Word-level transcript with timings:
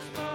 Christmas. 0.00 0.29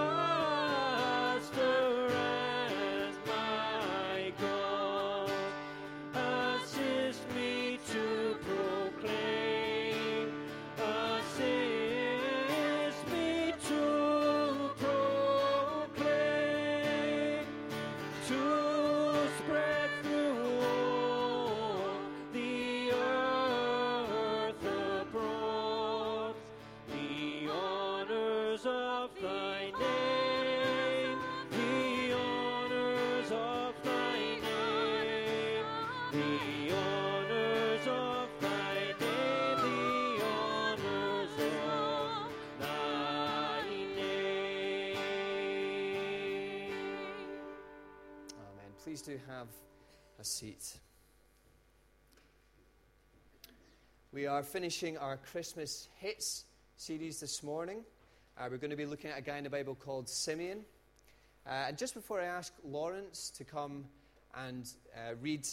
Do 49.01 49.19
have 49.27 49.47
a 50.19 50.23
seat. 50.23 50.77
We 54.13 54.27
are 54.27 54.43
finishing 54.43 54.97
our 54.97 55.17
Christmas 55.17 55.89
hits 55.95 56.45
series 56.77 57.19
this 57.19 57.43
morning. 57.43 57.83
Uh, 58.37 58.47
we're 58.49 58.57
going 58.57 58.69
to 58.69 58.77
be 58.77 58.85
looking 58.85 59.11
at 59.11 59.19
a 59.19 59.21
guy 59.21 59.37
in 59.37 59.43
the 59.43 59.49
Bible 59.49 59.75
called 59.75 60.07
Simeon. 60.07 60.63
Uh, 61.45 61.65
and 61.67 61.77
just 61.77 61.93
before 61.93 62.21
I 62.21 62.25
ask 62.25 62.53
Lawrence 62.63 63.31
to 63.31 63.43
come 63.43 63.85
and 64.33 64.69
uh, 64.95 65.15
read 65.21 65.45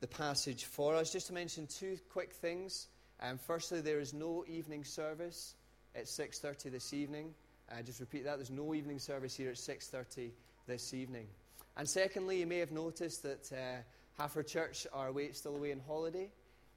the 0.00 0.06
passage 0.06 0.64
for 0.66 0.94
us, 0.94 1.12
just 1.12 1.28
to 1.28 1.32
mention 1.32 1.66
two 1.66 1.96
quick 2.12 2.32
things. 2.32 2.88
Um, 3.22 3.38
firstly, 3.38 3.80
there 3.80 4.00
is 4.00 4.12
no 4.12 4.44
evening 4.46 4.84
service 4.84 5.54
at 5.94 6.04
6:30 6.04 6.70
this 6.70 6.92
evening. 6.92 7.34
Uh, 7.70 7.82
just 7.82 8.00
repeat 8.00 8.24
that. 8.24 8.36
There's 8.36 8.50
no 8.50 8.74
evening 8.74 8.98
service 8.98 9.34
here 9.34 9.50
at 9.50 9.58
6:30 9.58 10.32
this 10.66 10.92
evening. 10.92 11.26
And 11.76 11.88
secondly, 11.88 12.40
you 12.40 12.46
may 12.46 12.58
have 12.58 12.72
noticed 12.72 13.22
that 13.22 13.50
uh, 13.52 13.82
half 14.18 14.36
our 14.36 14.42
church 14.42 14.86
are 14.92 15.08
away, 15.08 15.32
still 15.32 15.56
away 15.56 15.72
on 15.72 15.80
holiday. 15.86 16.30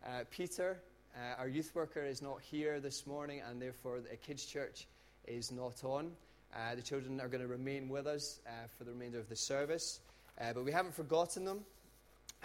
Uh, 0.05 0.23
Peter, 0.31 0.81
uh, 1.15 1.39
our 1.39 1.47
youth 1.47 1.71
worker, 1.75 2.03
is 2.03 2.21
not 2.21 2.41
here 2.41 2.79
this 2.79 3.05
morning, 3.05 3.41
and 3.49 3.61
therefore 3.61 3.99
the 3.99 4.15
kids' 4.15 4.45
church 4.45 4.87
is 5.27 5.51
not 5.51 5.83
on. 5.83 6.11
Uh, 6.55 6.75
the 6.75 6.81
children 6.81 7.19
are 7.19 7.27
going 7.27 7.41
to 7.41 7.47
remain 7.47 7.89
with 7.89 8.05
us 8.05 8.39
uh, 8.47 8.51
for 8.77 8.83
the 8.83 8.91
remainder 8.91 9.19
of 9.19 9.27
the 9.27 9.35
service. 9.35 9.99
Uh, 10.39 10.53
but 10.53 10.63
we 10.63 10.71
haven't 10.71 10.93
forgotten 10.93 11.45
them. 11.45 11.63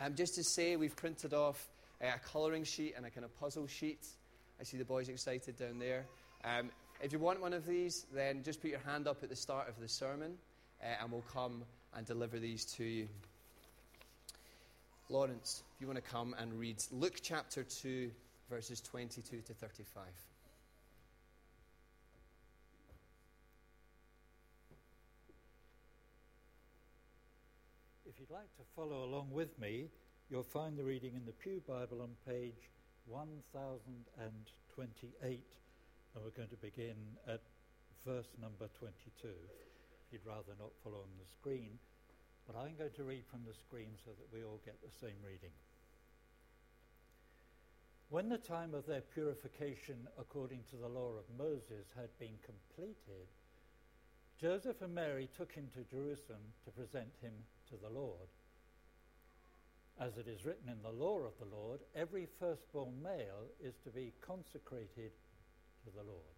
Um, 0.02 0.14
just 0.14 0.34
to 0.36 0.44
say, 0.44 0.76
we've 0.76 0.96
printed 0.96 1.34
off 1.34 1.68
a 2.00 2.18
colouring 2.18 2.64
sheet 2.64 2.94
and 2.96 3.04
a 3.04 3.10
kind 3.10 3.24
of 3.24 3.38
puzzle 3.38 3.66
sheet. 3.66 4.06
I 4.60 4.64
see 4.64 4.76
the 4.76 4.84
boys 4.84 5.08
excited 5.08 5.56
down 5.58 5.78
there. 5.78 6.06
Um, 6.44 6.70
if 7.02 7.12
you 7.12 7.18
want 7.18 7.40
one 7.40 7.52
of 7.52 7.66
these, 7.66 8.06
then 8.12 8.42
just 8.42 8.60
put 8.60 8.70
your 8.70 8.80
hand 8.80 9.06
up 9.06 9.22
at 9.22 9.28
the 9.28 9.36
start 9.36 9.68
of 9.68 9.78
the 9.80 9.88
sermon, 9.88 10.34
and 10.80 11.12
we'll 11.12 11.24
come 11.32 11.62
and 11.94 12.06
deliver 12.06 12.38
these 12.38 12.64
to 12.64 12.84
you. 12.84 13.08
Lawrence, 15.10 15.62
if 15.74 15.80
you 15.80 15.86
want 15.86 15.96
to 15.96 16.10
come 16.10 16.34
and 16.38 16.52
read 16.58 16.76
Luke 16.92 17.20
chapter 17.22 17.64
2, 17.64 18.10
verses 18.50 18.80
22 18.80 19.40
to 19.40 19.54
35. 19.54 20.02
If 28.06 28.20
you'd 28.20 28.30
like 28.30 28.54
to 28.56 28.62
follow 28.76 29.04
along 29.04 29.30
with 29.30 29.58
me, 29.58 29.88
you'll 30.30 30.42
find 30.42 30.76
the 30.76 30.84
reading 30.84 31.14
in 31.14 31.24
the 31.24 31.32
Pew 31.32 31.62
Bible 31.66 32.02
on 32.02 32.10
page 32.26 32.68
1028, 33.06 35.40
and 36.14 36.24
we're 36.24 36.30
going 36.30 36.48
to 36.48 36.56
begin 36.56 36.96
at 37.26 37.40
verse 38.04 38.28
number 38.40 38.68
22 38.78 39.28
you'd 40.10 40.26
rather 40.26 40.56
not 40.58 40.72
follow 40.82 41.04
on 41.04 41.18
the 41.18 41.28
screen, 41.28 41.78
but 42.46 42.56
I'm 42.56 42.76
going 42.76 42.96
to 42.96 43.04
read 43.04 43.24
from 43.30 43.44
the 43.46 43.54
screen 43.54 43.92
so 44.04 44.10
that 44.16 44.32
we 44.32 44.44
all 44.44 44.60
get 44.64 44.80
the 44.80 45.06
same 45.06 45.20
reading. 45.24 45.52
When 48.10 48.28
the 48.28 48.38
time 48.38 48.72
of 48.72 48.86
their 48.86 49.02
purification 49.02 50.08
according 50.18 50.64
to 50.70 50.76
the 50.76 50.88
law 50.88 51.12
of 51.20 51.28
Moses 51.36 51.92
had 51.94 52.08
been 52.18 52.40
completed, 52.40 53.28
Joseph 54.40 54.80
and 54.80 54.94
Mary 54.94 55.28
took 55.36 55.52
him 55.52 55.68
to 55.74 55.84
Jerusalem 55.84 56.40
to 56.64 56.70
present 56.70 57.12
him 57.20 57.34
to 57.68 57.76
the 57.76 57.92
Lord. 57.92 58.32
As 60.00 60.16
it 60.16 60.28
is 60.28 60.46
written 60.46 60.70
in 60.70 60.80
the 60.80 61.04
law 61.04 61.18
of 61.18 61.36
the 61.38 61.54
Lord, 61.54 61.80
every 61.94 62.28
firstborn 62.38 63.02
male 63.02 63.50
is 63.62 63.74
to 63.84 63.90
be 63.90 64.14
consecrated 64.24 65.12
to 65.84 65.90
the 65.94 66.04
Lord 66.04 66.37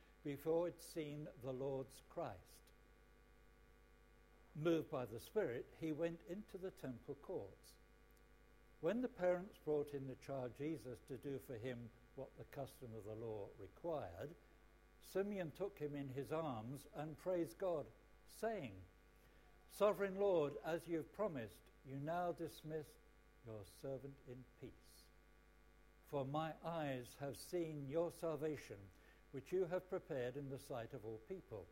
before 0.23 0.67
he'd 0.67 0.81
seen 0.81 1.27
the 1.43 1.51
Lord's 1.51 2.01
Christ. 2.13 2.37
Moved 4.61 4.91
by 4.91 5.05
the 5.05 5.19
Spirit, 5.19 5.65
he 5.79 5.91
went 5.91 6.19
into 6.29 6.57
the 6.61 6.71
temple 6.71 7.17
courts. 7.21 7.73
When 8.81 9.01
the 9.01 9.07
parents 9.07 9.57
brought 9.63 9.93
in 9.93 10.07
the 10.07 10.25
child 10.25 10.51
Jesus 10.57 10.99
to 11.07 11.15
do 11.17 11.39
for 11.47 11.53
him 11.53 11.77
what 12.15 12.29
the 12.37 12.55
custom 12.55 12.89
of 12.97 13.05
the 13.05 13.25
law 13.25 13.47
required, 13.59 14.29
Simeon 15.13 15.51
took 15.57 15.77
him 15.77 15.95
in 15.95 16.09
his 16.09 16.31
arms 16.31 16.87
and 16.97 17.17
praised 17.17 17.57
God, 17.57 17.85
saying, 18.39 18.71
Sovereign 19.77 20.15
Lord, 20.19 20.53
as 20.65 20.81
you've 20.87 21.13
promised, 21.13 21.69
you 21.85 21.97
now 22.03 22.33
dismiss 22.37 22.87
your 23.45 23.61
servant 23.81 24.13
in 24.27 24.37
peace. 24.59 24.71
For 26.09 26.25
my 26.25 26.51
eyes 26.65 27.15
have 27.19 27.37
seen 27.37 27.85
your 27.89 28.11
salvation 28.19 28.77
which 29.31 29.51
you 29.51 29.67
have 29.71 29.89
prepared 29.89 30.35
in 30.35 30.49
the 30.49 30.59
sight 30.59 30.93
of 30.93 31.05
all 31.05 31.19
people, 31.27 31.65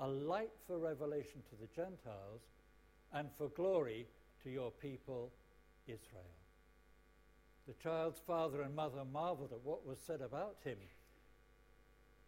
a 0.00 0.06
light 0.06 0.52
for 0.66 0.78
revelation 0.78 1.42
to 1.48 1.56
the 1.56 1.68
Gentiles 1.74 2.42
and 3.12 3.28
for 3.36 3.48
glory 3.48 4.06
to 4.42 4.50
your 4.50 4.70
people 4.70 5.32
Israel. 5.86 6.36
The 7.66 7.74
child's 7.82 8.20
father 8.26 8.62
and 8.62 8.74
mother 8.74 9.04
marveled 9.04 9.52
at 9.52 9.64
what 9.64 9.86
was 9.86 9.98
said 9.98 10.20
about 10.20 10.56
him. 10.64 10.78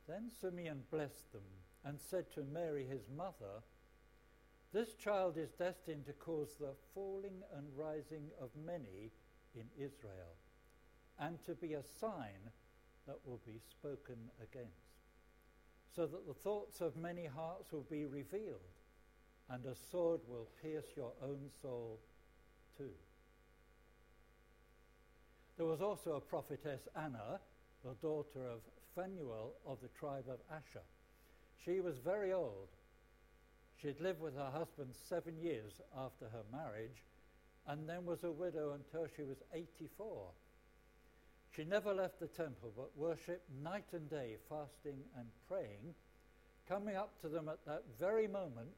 Then 0.08 0.30
Simeon 0.40 0.82
blessed 0.90 1.32
them 1.32 1.42
and 1.84 1.98
said 1.98 2.32
to 2.34 2.42
Mary, 2.42 2.86
his 2.86 3.08
mother, 3.16 3.62
This 4.72 4.94
child 4.94 5.38
is 5.38 5.50
destined 5.52 6.06
to 6.06 6.12
cause 6.12 6.56
the 6.58 6.74
falling 6.94 7.42
and 7.56 7.66
rising 7.76 8.28
of 8.40 8.50
many 8.66 9.12
in 9.54 9.64
Israel, 9.76 10.34
and 11.18 11.38
to 11.46 11.54
be 11.54 11.74
a 11.74 11.82
sign 12.00 12.50
that 13.06 13.18
will 13.26 13.40
be 13.46 13.60
spoken 13.70 14.16
against, 14.42 14.98
so 15.94 16.06
that 16.06 16.26
the 16.26 16.34
thoughts 16.34 16.80
of 16.80 16.96
many 16.96 17.26
hearts 17.26 17.72
will 17.72 17.86
be 17.90 18.06
revealed, 18.06 18.60
and 19.48 19.64
a 19.66 19.74
sword 19.90 20.20
will 20.28 20.48
pierce 20.62 20.86
your 20.96 21.12
own 21.22 21.50
soul 21.60 21.98
too. 22.76 22.92
There 25.56 25.66
was 25.66 25.80
also 25.80 26.14
a 26.14 26.20
prophetess 26.20 26.88
Anna, 26.96 27.40
the 27.84 27.94
daughter 28.00 28.46
of 28.46 28.60
Phanuel 28.94 29.54
of 29.66 29.78
the 29.82 29.88
tribe 29.88 30.24
of 30.28 30.38
Asher. 30.50 30.84
She 31.64 31.80
was 31.80 31.98
very 31.98 32.32
old. 32.32 32.68
She 33.80 33.88
had 33.88 34.00
lived 34.00 34.20
with 34.20 34.36
her 34.36 34.50
husband 34.50 34.94
seven 35.08 35.38
years 35.38 35.80
after 35.96 36.26
her 36.26 36.44
marriage 36.52 37.02
and 37.66 37.88
then 37.88 38.04
was 38.04 38.24
a 38.24 38.30
widow 38.30 38.72
until 38.72 39.06
she 39.14 39.22
was 39.22 39.36
84. 39.52 40.28
She 41.54 41.64
never 41.64 41.92
left 41.92 42.20
the 42.20 42.28
temple, 42.28 42.72
but 42.76 42.96
worshipped 42.96 43.50
night 43.62 43.86
and 43.92 44.08
day, 44.08 44.36
fasting 44.48 44.98
and 45.16 45.26
praying. 45.48 45.94
Coming 46.68 46.96
up 46.96 47.20
to 47.22 47.28
them 47.28 47.48
at 47.48 47.64
that 47.66 47.82
very 47.98 48.28
moment, 48.28 48.70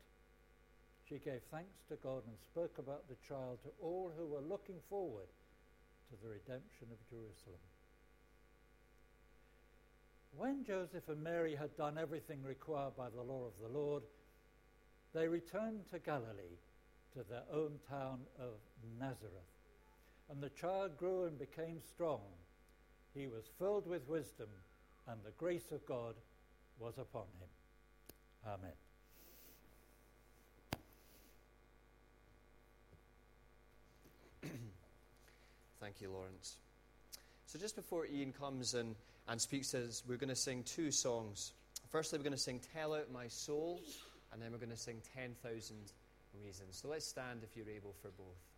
she 1.08 1.18
gave 1.18 1.42
thanks 1.50 1.82
to 1.88 1.96
God 1.96 2.22
and 2.26 2.36
spoke 2.40 2.78
about 2.78 3.08
the 3.08 3.16
child 3.28 3.58
to 3.64 3.70
all 3.82 4.10
who 4.16 4.26
were 4.26 4.40
looking 4.40 4.80
forward 4.88 5.28
to 6.08 6.16
the 6.22 6.28
redemption 6.30 6.88
of 6.90 7.10
Jerusalem. 7.10 7.60
When 10.34 10.64
Joseph 10.64 11.08
and 11.08 11.22
Mary 11.22 11.54
had 11.54 11.76
done 11.76 11.98
everything 11.98 12.42
required 12.42 12.96
by 12.96 13.10
the 13.10 13.20
law 13.20 13.44
of 13.44 13.60
the 13.60 13.78
Lord, 13.78 14.02
they 15.14 15.28
returned 15.28 15.90
to 15.90 15.98
Galilee, 15.98 16.56
to 17.12 17.22
their 17.28 17.44
own 17.52 17.78
town 17.90 18.20
of 18.38 18.54
Nazareth. 18.98 19.52
And 20.30 20.42
the 20.42 20.48
child 20.48 20.96
grew 20.96 21.24
and 21.24 21.38
became 21.38 21.82
strong. 21.86 22.22
He 23.14 23.26
was 23.26 23.44
filled 23.58 23.86
with 23.86 24.08
wisdom, 24.08 24.48
and 25.06 25.20
the 25.24 25.32
grace 25.32 25.70
of 25.70 25.84
God 25.86 26.14
was 26.78 26.96
upon 26.98 27.26
him. 27.40 27.48
Amen. 28.46 28.72
Thank 35.80 36.00
you, 36.00 36.10
Lawrence. 36.10 36.56
So, 37.46 37.58
just 37.58 37.76
before 37.76 38.06
Ian 38.06 38.32
comes 38.32 38.72
and, 38.74 38.96
and 39.28 39.40
speaks 39.40 39.72
to 39.72 39.84
us, 39.84 40.02
we're 40.08 40.16
going 40.16 40.30
to 40.30 40.36
sing 40.36 40.62
two 40.64 40.90
songs. 40.90 41.52
Firstly, 41.90 42.18
we're 42.18 42.24
going 42.24 42.32
to 42.32 42.38
sing 42.38 42.60
Tell 42.74 42.94
Out 42.94 43.12
My 43.12 43.28
Soul, 43.28 43.82
and 44.32 44.40
then 44.40 44.52
we're 44.52 44.58
going 44.58 44.70
to 44.70 44.76
sing 44.76 45.02
10,000 45.14 45.76
Reasons. 46.42 46.78
So, 46.80 46.88
let's 46.88 47.06
stand 47.06 47.42
if 47.42 47.54
you're 47.54 47.68
able 47.68 47.94
for 48.00 48.08
both. 48.16 48.51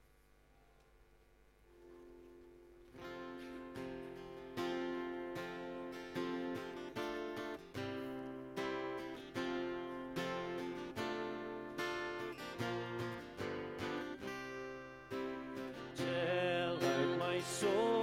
soy. 17.64 17.93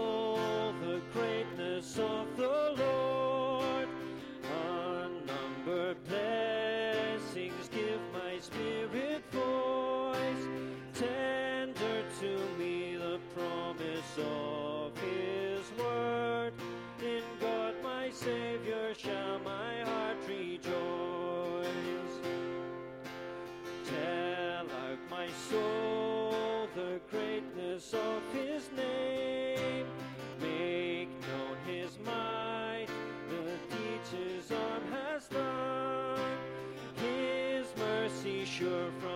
sure 38.62 38.92
from 39.02 39.11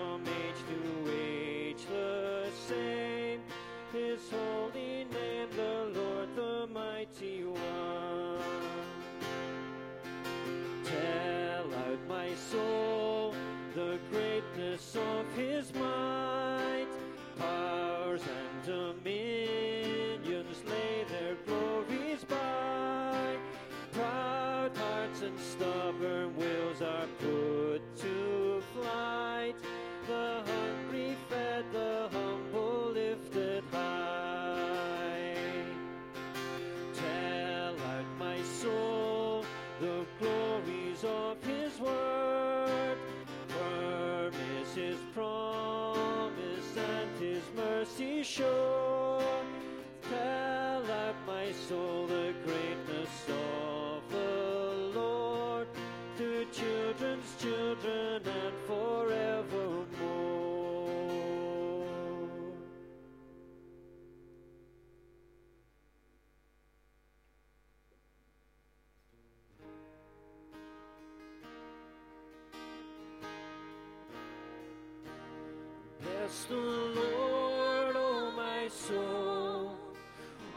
The 76.44 76.56
Lord, 76.56 77.96
oh 77.96 78.32
my 78.36 78.68
soul, 78.68 79.72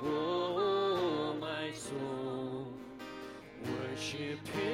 oh 0.05 1.35
my 1.41 1.73
soul, 1.73 2.67
worship 3.65 4.47
His 4.49 4.68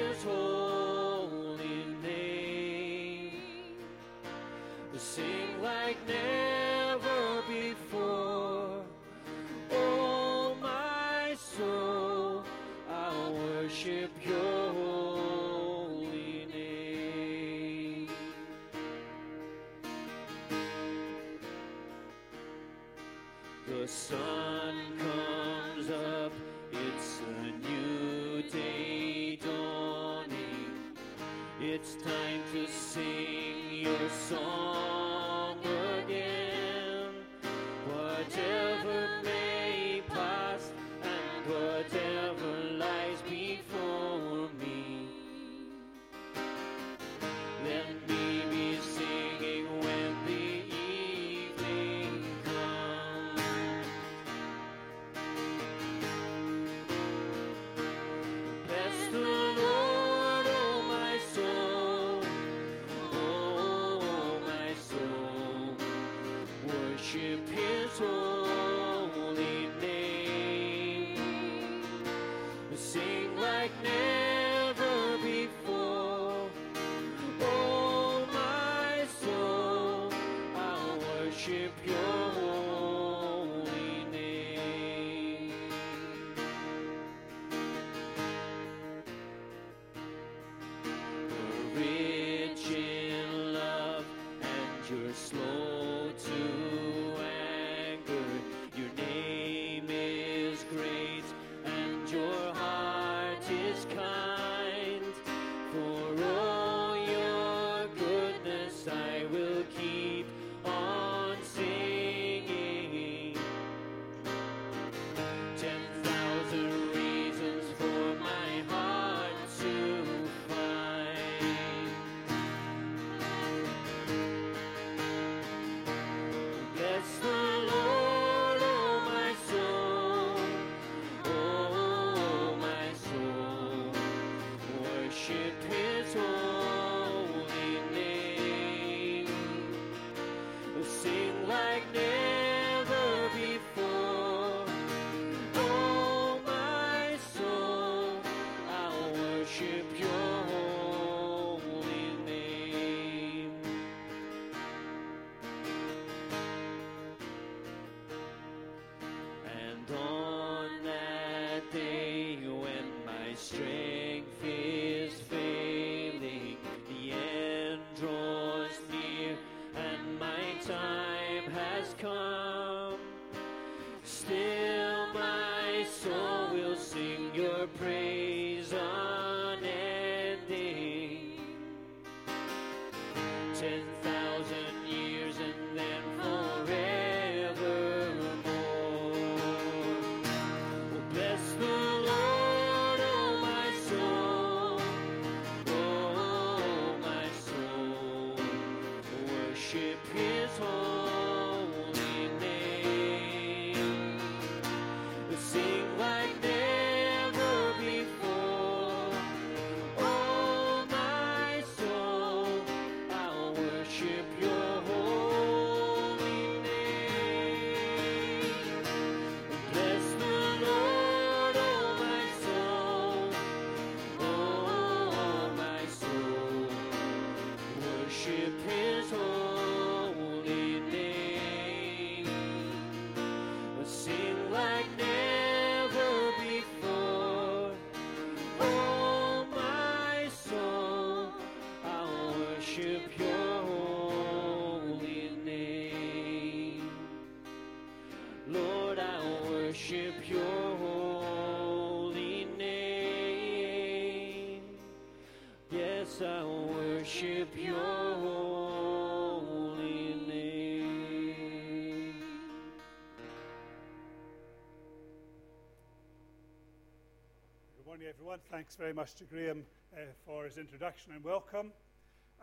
Thanks 268.42 268.74
very 268.74 268.92
much 268.92 269.14
to 269.14 269.24
Graham 269.24 269.64
uh, 269.94 270.00
for 270.26 270.44
his 270.44 270.58
introduction 270.58 271.12
and 271.12 271.22
welcome. 271.22 271.70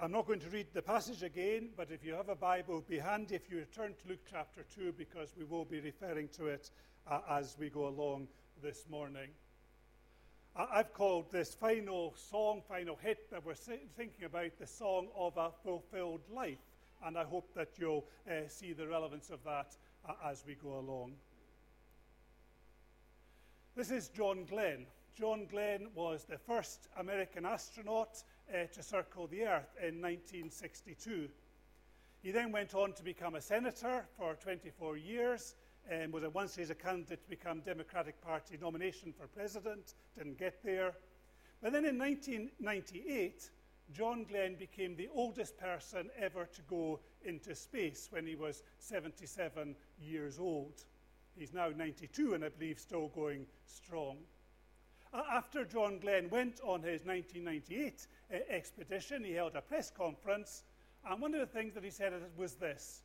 I'm 0.02 0.12
not 0.12 0.26
going 0.26 0.40
to 0.40 0.50
read 0.50 0.68
the 0.74 0.82
passage 0.82 1.22
again, 1.22 1.70
but 1.76 1.92
if 1.92 2.06
you 2.06 2.14
have 2.14 2.30
a 2.30 2.36
Bible, 2.36 2.82
be 2.88 2.98
handy 2.98 3.36
if 3.36 3.52
you 3.52 3.58
return 3.58 3.94
to 4.02 4.08
Luke 4.08 4.22
chapter 4.30 4.64
2 4.74 4.94
because 4.98 5.34
we 5.38 5.44
will 5.44 5.66
be 5.66 5.82
referring 5.82 6.30
to 6.30 6.48
it 6.48 6.72
uh, 7.10 7.20
as 7.30 7.58
we 7.60 7.70
go 7.70 7.88
along 7.88 8.30
this 8.64 8.86
morning. 8.90 9.32
I- 10.56 10.68
I've 10.76 10.94
called 10.94 11.30
this 11.30 11.54
final 11.54 12.14
song, 12.16 12.62
final 12.70 12.96
hit 12.96 13.30
that 13.30 13.46
we're 13.46 13.54
thinking 13.54 14.24
about 14.24 14.58
the 14.60 14.68
song 14.68 15.10
of 15.14 15.36
a 15.36 15.52
fulfilled 15.62 16.22
life, 16.34 16.64
and 17.06 17.18
I 17.18 17.26
hope 17.26 17.54
that 17.54 17.72
you'll 17.78 18.06
uh, 18.30 18.48
see 18.48 18.72
the 18.72 18.88
relevance 18.88 19.30
of 19.30 19.44
that 19.44 19.76
uh, 20.08 20.14
as 20.26 20.46
we 20.48 20.56
go 20.56 20.80
along. 20.80 21.16
This 23.76 23.92
is 23.92 24.08
John 24.08 24.46
Glenn. 24.46 24.86
John 25.18 25.46
Glenn 25.46 25.88
was 25.94 26.24
the 26.24 26.38
first 26.38 26.88
American 26.98 27.46
astronaut 27.46 28.24
uh, 28.50 28.66
to 28.74 28.82
circle 28.82 29.28
the 29.28 29.44
Earth 29.44 29.76
in 29.80 30.02
1962. 30.02 31.28
He 32.22 32.32
then 32.32 32.52
went 32.52 32.74
on 32.76 32.94
to 32.94 33.04
become 33.04 33.36
a 33.36 33.42
senator 33.42 34.06
for 34.18 34.36
24 34.36 34.98
years 34.98 35.56
and 35.90 36.14
was 36.14 36.24
at 36.24 36.34
one 36.34 36.48
stage 36.48 36.70
a 36.70 36.76
candidate 36.76 37.24
to 37.24 37.30
become 37.30 37.60
Democratic 37.60 38.22
Party 38.22 38.58
nomination 38.62 39.12
for 39.12 39.28
president, 39.28 39.96
didn't 40.18 40.38
get 40.38 40.64
there. 40.64 40.94
But 41.62 41.74
then 41.74 41.86
in 41.86 41.98
1998, 41.98 43.50
John 43.94 44.24
Glenn 44.24 44.56
became 44.56 44.96
the 44.96 45.10
oldest 45.14 45.58
person 45.58 46.10
ever 46.18 46.46
to 46.46 46.62
go 46.70 47.00
into 47.24 47.54
space 47.54 48.08
when 48.12 48.26
he 48.26 48.36
was 48.36 48.64
77 48.80 49.76
years 50.00 50.40
old. 50.40 50.86
He's 51.36 51.54
now 51.54 51.70
92 51.70 52.34
and 52.34 52.46
I 52.46 52.50
believe 52.50 52.80
still 52.80 53.10
going 53.10 53.46
strong. 53.66 54.18
After 55.14 55.66
John 55.66 56.00
Glenn 56.00 56.30
went 56.30 56.62
on 56.64 56.82
his 56.82 57.06
1998 57.06 58.08
uh, 58.34 58.38
expedition, 58.50 59.24
he 59.24 59.34
held 59.34 59.56
a 59.56 59.62
press 59.62 59.92
conference, 59.92 60.64
and 61.06 61.22
one 61.22 61.34
of 61.34 61.40
the 61.42 61.46
things 61.46 61.74
that 61.74 61.84
he 61.84 61.90
said 61.90 62.14
was 62.38 62.54
this 62.56 63.04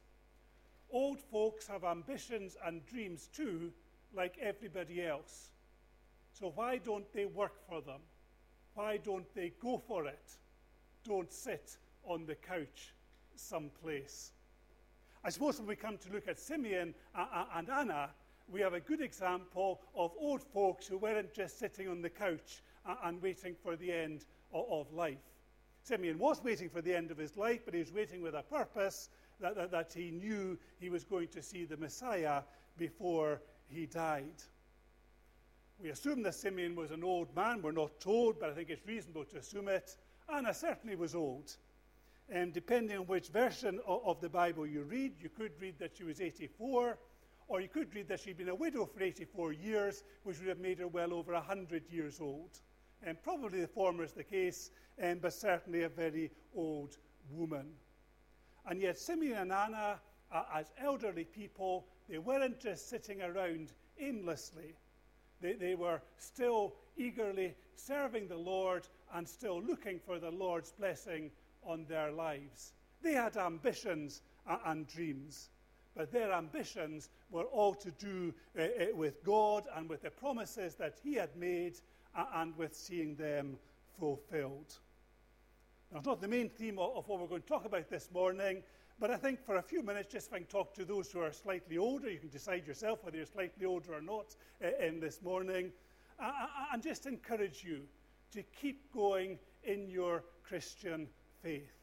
Old 0.91 1.21
folks 1.21 1.67
have 1.67 1.83
ambitions 1.83 2.57
and 2.65 2.87
dreams 2.87 3.29
too, 3.35 3.73
like 4.15 4.39
everybody 4.41 5.05
else. 5.05 5.51
So 6.33 6.53
why 6.55 6.79
don't 6.79 7.11
they 7.13 7.25
work 7.25 7.55
for 7.69 7.81
them? 7.81 8.01
Why 8.75 8.99
don't 8.99 9.27
they 9.35 9.53
go 9.61 9.79
for 9.79 10.07
it? 10.07 10.37
Don't 11.03 11.33
sit 11.33 11.77
on 12.05 12.25
the 12.27 12.37
couch 12.37 12.95
someplace. 13.35 14.33
I 15.25 15.31
suppose 15.31 15.59
when 15.59 15.67
we 15.67 15.75
come 15.77 15.99
to 15.99 16.13
look 16.13 16.29
at 16.29 16.39
Simeon 16.39 16.95
a- 17.15 17.21
a- 17.21 17.49
and 17.57 17.69
Anna, 17.69 18.11
we 18.49 18.61
have 18.61 18.75
a 18.75 18.81
good 18.81 19.01
example 19.01 19.81
of 19.95 20.13
old 20.19 20.43
folks 20.43 20.87
who 20.87 20.99
weren't 20.99 21.35
just 21.35 21.59
sitting 21.59 21.89
on 21.89 22.01
the 22.01 22.11
couch 22.11 22.63
a- 22.87 22.97
and 23.05 23.21
waiting 23.21 23.55
for 23.55 23.77
the 23.77 23.93
end 23.93 24.25
of 24.53 24.93
life. 24.93 25.19
Simeon 25.83 26.19
was 26.19 26.43
waiting 26.43 26.69
for 26.69 26.81
the 26.83 26.95
end 26.95 27.11
of 27.11 27.19
his 27.19 27.37
life, 27.37 27.61
but 27.65 27.75
he 27.75 27.81
was 27.81 27.93
waiting 27.93 28.21
with 28.21 28.35
a 28.35 28.43
purpose 28.43 29.09
that, 29.41 29.55
that, 29.55 29.71
that 29.71 29.93
he 29.93 30.11
knew 30.11 30.59
he 30.79 30.91
was 30.91 31.05
going 31.05 31.29
to 31.29 31.43
see 31.43 31.65
the 31.65 31.77
Messiah 31.77 32.43
before 32.77 33.41
he 33.69 33.87
died. 33.87 34.43
We 35.83 35.91
assume 35.91 36.23
that 36.23 36.35
Simeon 36.35 36.75
was 36.75 36.91
an 36.91 37.05
old 37.05 37.35
man. 37.37 37.61
We're 37.63 37.73
not 37.73 38.01
told, 38.01 38.41
but 38.41 38.51
I 38.51 38.55
think 38.55 38.71
it's 38.71 38.87
reasonable 38.87 39.25
to 39.27 39.39
assume 39.39 39.69
it. 39.69 39.97
Anna 40.33 40.55
certainly 40.55 40.97
was 40.97 41.15
old. 41.15 41.57
And 42.29 42.53
depending 42.53 42.99
on 42.99 43.07
which 43.07 43.29
version 43.29 43.79
of, 43.87 44.05
of 44.05 44.21
the 44.21 44.29
Bible 44.29 44.67
you 44.67 44.83
read, 44.83 45.13
you 45.21 45.29
could 45.29 45.53
read 45.61 45.79
that 45.79 45.97
she 45.97 46.05
was 46.05 46.21
84, 46.21 46.99
or 47.49 47.61
you 47.61 47.69
could 47.69 47.95
read 47.95 48.09
that 48.09 48.21
she'd 48.21 48.39
been 48.39 48.49
a 48.49 48.55
widow 48.55 48.87
for 48.87 49.03
84 49.03 49.53
years, 49.53 50.03
which 50.25 50.39
would 50.39 50.49
have 50.49 50.59
made 50.59 50.79
her 50.79 50.89
well 50.89 51.13
over 51.13 51.33
100 51.33 51.85
years 51.91 52.21
old. 52.21 52.61
And 53.03 53.23
probably 53.23 53.61
the 53.61 53.69
former 53.69 54.03
is 54.05 54.13
the 54.13 54.25
case, 54.25 54.71
um, 55.03 55.19
but 55.19 55.33
certainly 55.33 55.83
a 55.83 55.89
very 55.89 56.31
old 56.55 56.97
woman. 57.31 57.67
And 58.69 58.81
yet, 58.81 58.99
Simeon 58.99 59.39
and 59.39 59.53
Anna, 59.53 60.01
uh, 60.33 60.43
as 60.55 60.73
elderly 60.83 61.25
people, 61.25 61.87
they 62.09 62.19
weren't 62.19 62.59
just 62.61 62.89
sitting 62.89 63.23
around 63.23 63.73
aimlessly. 63.99 64.75
They, 65.41 65.53
they 65.53 65.75
were 65.75 66.03
still 66.17 66.75
eagerly 66.97 67.55
serving 67.75 68.27
the 68.27 68.37
Lord 68.37 68.89
and 69.15 69.29
still 69.29 69.63
looking 69.63 70.01
for 70.01 70.19
the 70.19 70.31
Lord's 70.31 70.73
blessing 70.73 71.31
on 71.63 71.85
their 71.85 72.11
lives. 72.11 72.73
They 73.03 73.13
had 73.13 73.37
ambitions 73.37 74.23
and 74.65 74.87
dreams, 74.87 75.51
but 75.97 76.13
their 76.13 76.31
ambitions 76.33 77.09
were 77.31 77.45
all 77.45 77.75
to 77.75 77.91
do 77.93 78.35
uh, 78.59 78.63
uh, 78.63 78.67
with 78.95 79.25
God 79.25 79.65
and 79.75 79.89
with 79.89 80.03
the 80.03 80.11
promises 80.11 80.75
that 80.75 80.99
He 81.03 81.15
had 81.15 81.35
made 81.37 81.81
and 82.35 82.57
with 82.57 82.75
seeing 82.75 83.17
them 83.17 83.57
fulfilled. 83.99 84.75
Now, 85.91 85.99
it's 85.99 86.07
not 86.07 86.21
the 86.21 86.29
main 86.29 86.49
theme 86.49 86.79
of, 86.79 86.97
of 86.97 87.09
what 87.09 87.21
we're 87.21 87.27
going 87.27 87.43
to 87.43 87.49
talk 87.49 87.65
about 87.65 87.89
this 87.89 88.09
morning, 88.13 88.63
but 88.99 89.11
I 89.11 89.17
think 89.17 89.45
for 89.45 89.57
a 89.57 89.63
few 89.63 89.83
minutes, 89.83 90.13
just 90.13 90.33
I 90.33 90.39
can 90.39 90.47
talk 90.47 90.75
to 90.75 90.85
those 90.85 91.11
who 91.13 91.21
are 91.21 91.33
slightly 91.33 91.79
older, 91.79 92.11
you 92.11 92.19
can 92.19 92.31
decide 92.31 92.67
yourself 92.67 93.05
whether 93.05 93.17
you're 93.17 93.27
slightly 93.27 93.67
older 93.67 93.95
or 93.95 94.01
not 94.01 94.35
uh, 94.65 94.69
in 94.85 95.01
this 95.01 95.23
morning, 95.23 95.73
uh, 96.19 96.31
and 96.73 96.83
just 96.83 97.07
encourage 97.07 97.63
you 97.63 97.83
to 98.33 98.43
keep 98.43 98.93
going 98.93 99.39
in 99.65 99.89
your 99.89 100.25
Christian 100.43 101.09
faith. 101.43 101.76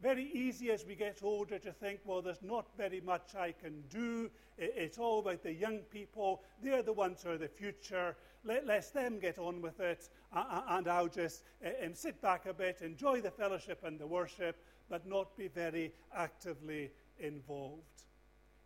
Very 0.00 0.30
easy 0.32 0.70
as 0.70 0.86
we 0.86 0.94
get 0.94 1.18
older 1.22 1.58
to 1.58 1.72
think, 1.72 2.00
well, 2.04 2.22
there's 2.22 2.42
not 2.42 2.68
very 2.76 3.00
much 3.00 3.34
I 3.34 3.50
can 3.50 3.82
do. 3.90 4.30
It's 4.56 4.96
all 4.96 5.18
about 5.18 5.42
the 5.42 5.52
young 5.52 5.78
people. 5.90 6.42
They're 6.62 6.82
the 6.82 6.92
ones 6.92 7.22
who 7.22 7.30
are 7.30 7.38
the 7.38 7.48
future. 7.48 8.16
Let, 8.44 8.64
let 8.64 8.94
them 8.94 9.18
get 9.18 9.38
on 9.38 9.60
with 9.60 9.80
it, 9.80 10.08
and 10.32 10.86
I'll 10.86 11.08
just 11.08 11.42
um, 11.64 11.94
sit 11.94 12.20
back 12.22 12.46
a 12.46 12.54
bit, 12.54 12.80
enjoy 12.80 13.20
the 13.20 13.30
fellowship 13.32 13.82
and 13.82 13.98
the 13.98 14.06
worship, 14.06 14.62
but 14.88 15.04
not 15.04 15.36
be 15.36 15.48
very 15.48 15.92
actively 16.14 16.92
involved. 17.18 18.04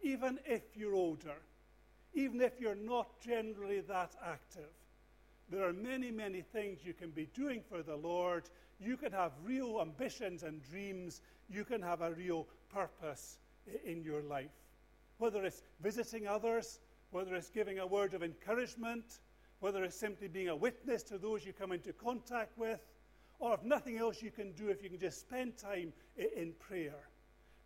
Even 0.03 0.39
if 0.45 0.77
you're 0.77 0.95
older, 0.95 1.41
even 2.13 2.43
if 2.43 2.61
you're 2.61 2.75
not 2.75 3.21
generally 3.21 3.81
that 3.81 4.15
active, 4.23 4.69
there 5.49 5.67
are 5.67 5.73
many, 5.73 6.11
many 6.11 6.43
things 6.43 6.81
you 6.85 6.93
can 6.95 7.11
be 7.11 7.27
doing 7.35 7.63
for 7.69 7.83
the 7.83 7.97
Lord. 7.97 8.49
You 8.85 8.97
can 8.97 9.13
have 9.13 9.33
real 9.45 9.81
ambitions 9.81 10.43
and 10.43 10.63
dreams. 10.63 11.21
You 11.49 11.65
can 11.65 11.83
have 11.83 12.01
a 12.01 12.13
real 12.13 12.47
purpose 12.73 13.39
in 13.85 14.03
your 14.03 14.23
life. 14.23 14.51
Whether 15.19 15.45
it's 15.45 15.63
visiting 15.81 16.27
others, 16.27 16.81
whether 17.11 17.35
it's 17.35 17.51
giving 17.51 17.79
a 17.79 17.87
word 17.87 18.15
of 18.15 18.23
encouragement, 18.23 19.21
whether 19.61 19.85
it's 19.85 19.97
simply 19.97 20.27
being 20.27 20.49
a 20.49 20.57
witness 20.57 21.03
to 21.05 21.19
those 21.19 21.47
you 21.47 21.53
come 21.53 21.71
into 21.71 21.93
contact 21.93 22.59
with, 22.59 22.81
or 23.39 23.55
if 23.55 23.63
nothing 23.63 23.99
else 23.99 24.23
you 24.23 24.31
can 24.31 24.53
do, 24.53 24.69
if 24.69 24.83
you 24.83 24.89
can 24.89 24.99
just 24.99 25.21
spend 25.21 25.57
time 25.57 25.93
in 26.17 26.53
prayer, 26.59 27.09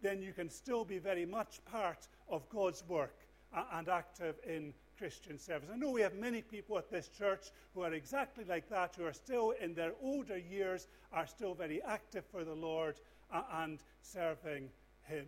then 0.02 0.20
you 0.20 0.32
can 0.32 0.50
still 0.50 0.84
be 0.84 0.98
very 0.98 1.24
much 1.24 1.64
part 1.64 2.08
of 2.28 2.48
God's 2.50 2.84
work 2.88 3.26
and 3.72 3.88
active 3.88 4.36
in 4.46 4.74
Christian 4.98 5.38
service. 5.38 5.68
I 5.72 5.76
know 5.76 5.90
we 5.90 6.00
have 6.00 6.14
many 6.14 6.42
people 6.42 6.78
at 6.78 6.90
this 6.90 7.08
church 7.08 7.46
who 7.74 7.82
are 7.82 7.92
exactly 7.92 8.44
like 8.44 8.68
that, 8.70 8.94
who 8.96 9.04
are 9.04 9.12
still 9.12 9.52
in 9.60 9.74
their 9.74 9.92
older 10.02 10.38
years, 10.38 10.88
are 11.12 11.26
still 11.26 11.54
very 11.54 11.82
active 11.82 12.24
for 12.26 12.44
the 12.44 12.54
Lord 12.54 13.00
a- 13.32 13.44
and 13.62 13.82
serving 14.00 14.70
Him. 15.02 15.26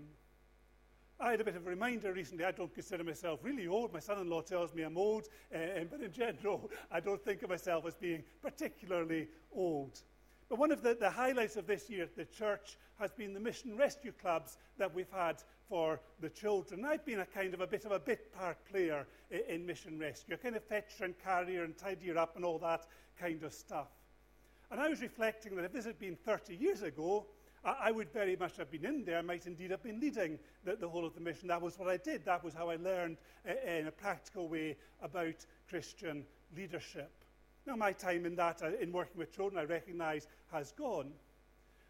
I 1.20 1.32
had 1.32 1.40
a 1.40 1.44
bit 1.44 1.56
of 1.56 1.66
a 1.66 1.70
reminder 1.70 2.12
recently. 2.12 2.44
I 2.44 2.52
don't 2.52 2.72
consider 2.72 3.02
myself 3.02 3.40
really 3.42 3.66
old. 3.66 3.92
My 3.92 3.98
son 3.98 4.18
in 4.20 4.30
law 4.30 4.40
tells 4.40 4.72
me 4.72 4.82
I'm 4.82 4.96
old, 4.96 5.26
uh, 5.52 5.84
but 5.90 6.00
in 6.00 6.12
general, 6.12 6.70
I 6.92 7.00
don't 7.00 7.22
think 7.24 7.42
of 7.42 7.50
myself 7.50 7.86
as 7.86 7.96
being 7.96 8.22
particularly 8.40 9.28
old. 9.52 10.00
But 10.48 10.58
one 10.58 10.70
of 10.70 10.82
the, 10.82 10.94
the 10.94 11.10
highlights 11.10 11.56
of 11.56 11.66
this 11.66 11.90
year 11.90 12.04
at 12.04 12.16
the 12.16 12.24
church 12.24 12.78
has 13.00 13.12
been 13.12 13.34
the 13.34 13.40
mission 13.40 13.76
rescue 13.76 14.12
clubs 14.12 14.56
that 14.78 14.94
we've 14.94 15.10
had 15.10 15.42
for 15.68 16.00
the 16.20 16.28
children. 16.28 16.84
I've 16.84 17.04
been 17.04 17.20
a 17.20 17.26
kind 17.26 17.54
of 17.54 17.60
a 17.60 17.66
bit 17.66 17.84
of 17.84 17.92
a 17.92 17.98
bit 17.98 18.32
part 18.34 18.56
player 18.70 19.06
in, 19.30 19.40
in 19.48 19.66
mission 19.66 19.98
rescue, 19.98 20.34
a 20.34 20.38
kind 20.38 20.56
of 20.56 20.64
fetcher 20.64 21.04
and 21.04 21.14
carrier 21.22 21.64
and 21.64 21.76
tidier 21.76 22.18
up 22.18 22.36
and 22.36 22.44
all 22.44 22.58
that 22.58 22.86
kind 23.20 23.42
of 23.42 23.52
stuff. 23.52 23.88
And 24.70 24.80
I 24.80 24.88
was 24.88 25.00
reflecting 25.00 25.56
that 25.56 25.64
if 25.64 25.72
this 25.72 25.86
had 25.86 25.98
been 25.98 26.16
30 26.16 26.54
years 26.54 26.82
ago, 26.82 27.26
I, 27.64 27.76
I 27.84 27.90
would 27.90 28.12
very 28.12 28.36
much 28.36 28.56
have 28.56 28.70
been 28.70 28.84
in 28.84 29.04
there, 29.04 29.22
might 29.22 29.46
indeed 29.46 29.70
have 29.70 29.82
been 29.82 30.00
leading 30.00 30.38
the, 30.64 30.76
the 30.76 30.88
whole 30.88 31.04
of 31.04 31.14
the 31.14 31.20
mission. 31.20 31.48
That 31.48 31.62
was 31.62 31.78
what 31.78 31.88
I 31.88 31.96
did. 31.96 32.24
That 32.24 32.44
was 32.44 32.54
how 32.54 32.68
I 32.68 32.76
learned 32.76 33.18
uh, 33.48 33.52
in 33.70 33.86
a 33.86 33.92
practical 33.92 34.48
way 34.48 34.76
about 35.02 35.44
Christian 35.68 36.24
leadership. 36.56 37.10
Now, 37.66 37.76
my 37.76 37.92
time 37.92 38.24
in 38.24 38.36
that, 38.36 38.62
uh, 38.62 38.70
in 38.80 38.92
working 38.92 39.18
with 39.18 39.34
children, 39.34 39.60
I 39.60 39.64
recognize 39.64 40.26
has 40.52 40.72
gone. 40.72 41.12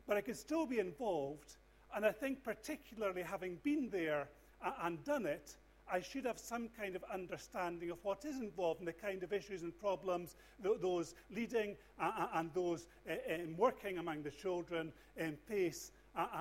but 0.07 0.17
I 0.17 0.21
can 0.23 0.35
still 0.35 0.67
be 0.67 0.79
involved. 0.79 1.57
And 1.95 2.05
I 2.05 2.13
think, 2.13 2.45
particularly 2.45 3.23
having 3.23 3.57
been 3.63 3.89
there 3.91 4.29
uh, 4.65 4.73
and 4.83 5.03
done 5.05 5.27
it, 5.27 5.57
I 5.91 6.01
should 6.01 6.27
have 6.27 6.39
some 6.39 6.69
kind 6.79 6.95
of 6.97 7.05
understanding 7.13 7.91
of 7.91 7.99
what 8.03 8.25
is 8.25 8.37
involved 8.37 8.81
in 8.81 8.87
the 8.87 8.93
kind 8.93 9.23
of 9.23 9.33
issues 9.33 9.63
and 9.63 9.79
problems 9.79 10.37
those 10.63 11.15
leading 11.31 11.77
uh, 11.99 12.11
uh, 12.19 12.27
and 12.35 12.53
those 12.53 12.87
um, 13.09 13.57
working 13.57 13.99
among 13.99 14.23
the 14.23 14.31
children 14.31 14.93
face 15.47 15.93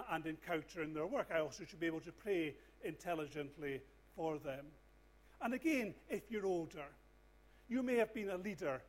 and 0.09 0.25
encounter 0.25 0.81
in 0.81 0.93
their 0.93 1.05
work. 1.05 1.29
I 1.33 1.39
also 1.39 1.63
should 1.63 1.79
be 1.79 1.85
able 1.85 2.01
to 2.01 2.11
pray 2.11 2.55
intelligently 2.83 3.81
for 4.15 4.37
them. 4.37 4.65
And 5.41 5.53
again, 5.53 5.93
if 6.09 6.29
you're 6.29 6.45
older, 6.45 6.85
you 7.69 7.83
may 7.83 7.95
have 7.95 8.13
been 8.13 8.29
a 8.31 8.37
leader 8.37 8.81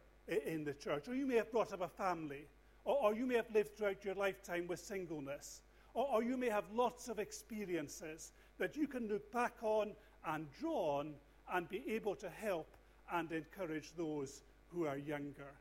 in 0.46 0.64
the 0.64 0.72
church, 0.72 1.08
or 1.08 1.14
you 1.14 1.26
may 1.26 1.36
have 1.36 1.52
brought 1.52 1.72
up 1.72 1.82
a 1.82 1.88
family, 1.88 2.46
or 2.84 3.14
you 3.14 3.26
may 3.26 3.34
have 3.34 3.50
lived 3.52 3.76
throughout 3.76 4.04
your 4.04 4.14
lifetime 4.14 4.66
with 4.66 4.80
singleness, 4.80 5.60
or, 5.98 6.06
or 6.12 6.22
you 6.22 6.36
may 6.36 6.48
have 6.48 6.64
lots 6.72 7.08
of 7.08 7.18
experiences 7.18 8.30
that 8.58 8.76
you 8.76 8.86
can 8.86 9.08
look 9.08 9.32
back 9.32 9.54
on 9.62 9.90
and 10.28 10.46
draw 10.60 11.00
on 11.00 11.12
and 11.52 11.68
be 11.68 11.82
able 11.88 12.14
to 12.14 12.28
help 12.28 12.68
and 13.12 13.32
encourage 13.32 13.90
those 13.96 14.42
who 14.68 14.86
are 14.86 14.96
younger. 14.96 15.52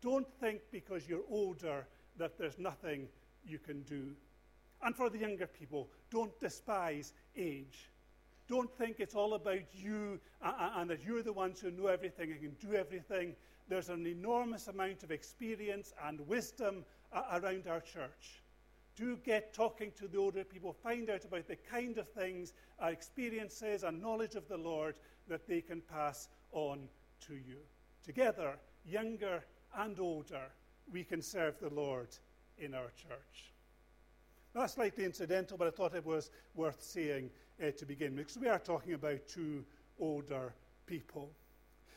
Don't 0.00 0.26
think 0.40 0.62
because 0.72 1.06
you're 1.06 1.24
older 1.30 1.86
that 2.16 2.38
there's 2.38 2.58
nothing 2.58 3.06
you 3.46 3.58
can 3.58 3.82
do. 3.82 4.12
And 4.82 4.96
for 4.96 5.10
the 5.10 5.18
younger 5.18 5.46
people, 5.46 5.90
don't 6.10 6.38
despise 6.40 7.12
age. 7.36 7.90
Don't 8.48 8.72
think 8.78 8.96
it's 8.98 9.14
all 9.14 9.34
about 9.34 9.74
you 9.74 10.18
and 10.42 10.88
that 10.88 11.04
you're 11.04 11.22
the 11.22 11.32
ones 11.34 11.60
who 11.60 11.70
know 11.70 11.88
everything 11.88 12.30
and 12.30 12.40
can 12.40 12.70
do 12.70 12.74
everything. 12.74 13.34
There's 13.68 13.90
an 13.90 14.06
enormous 14.06 14.68
amount 14.68 15.02
of 15.02 15.10
experience 15.10 15.92
and 16.06 16.26
wisdom 16.26 16.84
uh, 17.12 17.40
around 17.42 17.66
our 17.66 17.80
church. 17.80 18.40
Do 18.96 19.18
get 19.24 19.52
talking 19.52 19.92
to 19.98 20.08
the 20.08 20.18
older 20.18 20.42
people, 20.42 20.72
find 20.72 21.10
out 21.10 21.24
about 21.24 21.46
the 21.46 21.56
kind 21.56 21.98
of 21.98 22.08
things, 22.08 22.54
uh, 22.82 22.86
experiences, 22.86 23.82
and 23.82 24.00
knowledge 24.00 24.34
of 24.34 24.48
the 24.48 24.56
Lord 24.56 24.96
that 25.28 25.46
they 25.46 25.60
can 25.60 25.82
pass 25.82 26.28
on 26.52 26.88
to 27.26 27.34
you. 27.34 27.58
Together, 28.02 28.56
younger 28.86 29.44
and 29.76 30.00
older, 30.00 30.50
we 30.90 31.04
can 31.04 31.20
serve 31.20 31.58
the 31.60 31.68
Lord 31.68 32.08
in 32.56 32.74
our 32.74 32.90
church. 32.96 33.52
That's 34.54 34.72
slightly 34.72 35.04
incidental, 35.04 35.58
but 35.58 35.68
I 35.68 35.70
thought 35.70 35.94
it 35.94 36.06
was 36.06 36.30
worth 36.54 36.82
saying 36.82 37.28
uh, 37.62 37.72
to 37.72 37.84
begin 37.84 38.16
with, 38.16 38.28
because 38.28 38.40
we 38.40 38.48
are 38.48 38.58
talking 38.58 38.94
about 38.94 39.26
two 39.28 39.62
older 39.98 40.54
people. 40.86 41.30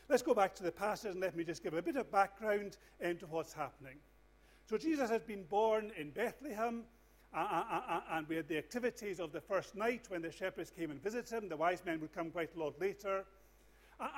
Let's 0.10 0.24
go 0.24 0.34
back 0.34 0.56
to 0.56 0.64
the 0.64 0.72
passage 0.72 1.12
and 1.12 1.22
let 1.22 1.38
me 1.38 1.46
just 1.46 1.64
give 1.64 1.74
a 1.74 1.82
bit 1.82 1.96
of 1.96 2.12
background 2.12 2.78
into 3.00 3.28
what's 3.28 3.54
happening. 3.54 3.96
So, 4.70 4.78
Jesus 4.78 5.10
has 5.10 5.24
been 5.24 5.46
born 5.46 5.92
in 5.98 6.12
Bethlehem, 6.12 6.84
and 7.34 8.28
we 8.28 8.36
had 8.36 8.48
the 8.48 8.60
activities 8.60 9.20
of 9.20 9.32
the 9.32 9.42
first 9.42 9.74
night 9.74 10.06
when 10.10 10.22
the 10.22 10.32
shepherds 10.32 10.70
came 10.70 10.92
and 10.92 11.02
visited 11.02 11.36
him. 11.36 11.50
The 11.50 11.58
wise 11.58 11.84
men 11.84 12.00
would 12.02 12.14
come 12.14 12.30
quite 12.30 12.54
a 12.56 12.60
lot 12.60 12.80
later. 12.80 13.26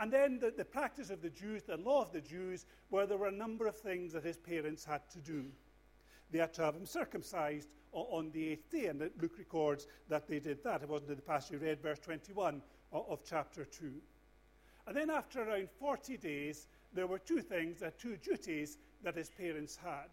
And 0.02 0.12
then 0.12 0.40
the, 0.40 0.52
the, 0.52 0.66
practice 0.66 1.10
of 1.10 1.22
the 1.22 1.30
Jews, 1.30 1.64
the 1.64 1.78
law 1.78 2.02
of 2.02 2.12
the 2.12 2.20
Jews, 2.20 2.66
where 2.90 3.06
there 3.06 3.18
were 3.18 3.30
a 3.30 3.32
number 3.32 3.66
of 3.66 3.78
things 3.78 4.12
that 4.12 4.26
his 4.26 4.36
parents 4.36 4.84
had 4.84 5.10
to 5.12 5.20
do. 5.20 5.46
They 6.32 6.40
had 6.40 6.54
to 6.56 6.64
have 6.64 6.76
him 6.76 6.86
circumcised 6.86 7.70
on 7.94 8.30
the 8.32 8.50
eighth 8.50 8.70
day. 8.70 8.88
And 8.88 9.00
Luke 9.00 9.38
records 9.38 9.88
that 10.10 10.28
they 10.28 10.42
did 10.42 10.66
that. 10.66 10.84
It 10.84 10.90
wasn't 10.90 11.12
in 11.12 11.16
the 11.16 11.22
passage 11.22 11.52
you 11.54 11.60
read, 11.60 11.82
verse 11.82 12.00
21 12.00 12.62
of 12.92 13.22
chapter 13.24 13.64
2. 13.64 13.90
And 14.88 14.98
then, 14.98 15.12
after 15.12 15.44
around 15.44 15.70
40 15.80 16.18
days, 16.18 16.68
there 16.92 17.08
were 17.08 17.20
two 17.20 17.40
things, 17.40 17.82
uh, 17.82 17.92
two 17.98 18.18
duties 18.18 18.80
that 19.02 19.16
his 19.16 19.30
parents 19.30 19.78
had. 19.78 20.10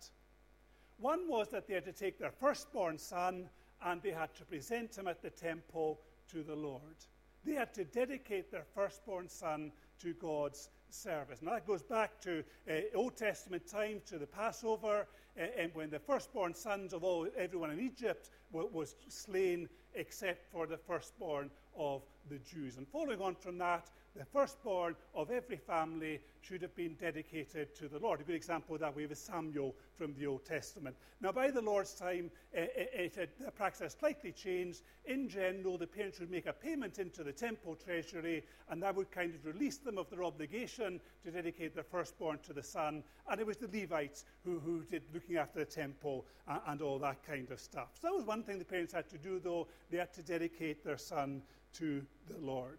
One 0.98 1.28
was 1.28 1.48
that 1.48 1.66
they 1.66 1.74
had 1.74 1.84
to 1.84 1.92
take 1.92 2.18
their 2.18 2.30
firstborn 2.32 2.98
son 2.98 3.48
and 3.84 4.02
they 4.02 4.10
had 4.10 4.34
to 4.36 4.44
present 4.44 4.96
him 4.96 5.06
at 5.06 5.22
the 5.22 5.30
temple 5.30 6.00
to 6.32 6.42
the 6.42 6.56
Lord. 6.56 6.96
They 7.44 7.54
had 7.54 7.72
to 7.74 7.84
dedicate 7.84 8.50
their 8.50 8.66
firstborn 8.74 9.28
son 9.28 9.72
to 10.00 10.12
God's 10.14 10.70
service. 10.90 11.40
Now 11.42 11.52
that 11.52 11.66
goes 11.66 11.82
back 11.82 12.20
to 12.22 12.42
uh, 12.68 12.72
Old 12.94 13.16
Testament 13.16 13.66
times, 13.66 14.02
to 14.06 14.18
the 14.18 14.26
Passover, 14.26 15.06
uh, 15.38 15.42
and 15.56 15.72
when 15.74 15.90
the 15.90 15.98
firstborn 15.98 16.54
sons 16.54 16.92
of 16.92 17.04
all 17.04 17.26
everyone 17.36 17.70
in 17.70 17.80
Egypt 17.80 18.30
w- 18.52 18.68
was 18.72 18.96
slain, 19.08 19.68
except 19.94 20.50
for 20.50 20.66
the 20.66 20.76
firstborn 20.76 21.50
of 21.76 22.02
the 22.28 22.38
Jews. 22.38 22.76
And 22.76 22.88
following 22.88 23.20
on 23.20 23.34
from 23.34 23.58
that, 23.58 23.90
the 24.16 24.24
firstborn 24.24 24.96
of 25.14 25.30
every 25.30 25.56
family 25.56 26.20
should 26.40 26.62
have 26.62 26.74
been 26.74 26.94
dedicated 26.94 27.74
to 27.76 27.88
the 27.88 27.98
Lord. 27.98 28.20
A 28.20 28.24
good 28.24 28.34
example 28.34 28.74
of 28.74 28.80
that 28.80 28.94
we 28.94 29.02
have 29.02 29.12
is 29.12 29.18
Samuel 29.18 29.74
from 29.96 30.14
the 30.14 30.26
Old 30.26 30.44
Testament. 30.44 30.96
Now, 31.20 31.32
by 31.32 31.50
the 31.50 31.60
Lord's 31.60 31.94
time, 31.94 32.30
eh, 32.54 32.60
eh, 32.60 32.66
eh, 32.76 32.82
it, 32.82 33.16
it, 33.16 33.18
it, 33.18 33.44
the 33.44 33.50
practice 33.50 33.80
has 33.80 33.96
slightly 33.98 34.32
changed. 34.32 34.82
In 35.04 35.28
general, 35.28 35.78
the 35.78 35.86
parents 35.86 36.20
would 36.20 36.30
make 36.30 36.46
a 36.46 36.52
payment 36.52 36.98
into 36.98 37.22
the 37.22 37.32
temple 37.32 37.76
treasury, 37.76 38.44
and 38.70 38.82
that 38.82 38.94
would 38.94 39.10
kind 39.10 39.34
of 39.34 39.44
release 39.44 39.78
them 39.78 39.98
of 39.98 40.08
their 40.10 40.24
obligation 40.24 41.00
to 41.24 41.30
dedicate 41.30 41.74
their 41.74 41.84
firstborn 41.84 42.38
to 42.46 42.52
the 42.52 42.62
son. 42.62 43.02
And 43.30 43.40
it 43.40 43.46
was 43.46 43.56
the 43.56 43.68
Levites 43.68 44.24
who, 44.44 44.58
who 44.58 44.84
did 44.84 45.02
looking 45.12 45.36
after 45.36 45.60
the 45.60 45.64
temple 45.64 46.26
and, 46.46 46.60
and 46.66 46.82
all 46.82 46.98
that 47.00 47.26
kind 47.26 47.50
of 47.50 47.60
stuff. 47.60 47.88
So 48.00 48.08
that 48.08 48.14
was 48.14 48.24
one 48.24 48.42
thing 48.42 48.58
the 48.58 48.64
parents 48.64 48.92
had 48.92 49.08
to 49.10 49.18
do, 49.18 49.38
though. 49.38 49.68
They 49.90 49.98
had 49.98 50.12
to 50.14 50.22
dedicate 50.22 50.84
their 50.84 50.98
son 50.98 51.42
to 51.74 52.04
the 52.28 52.38
Lord. 52.38 52.78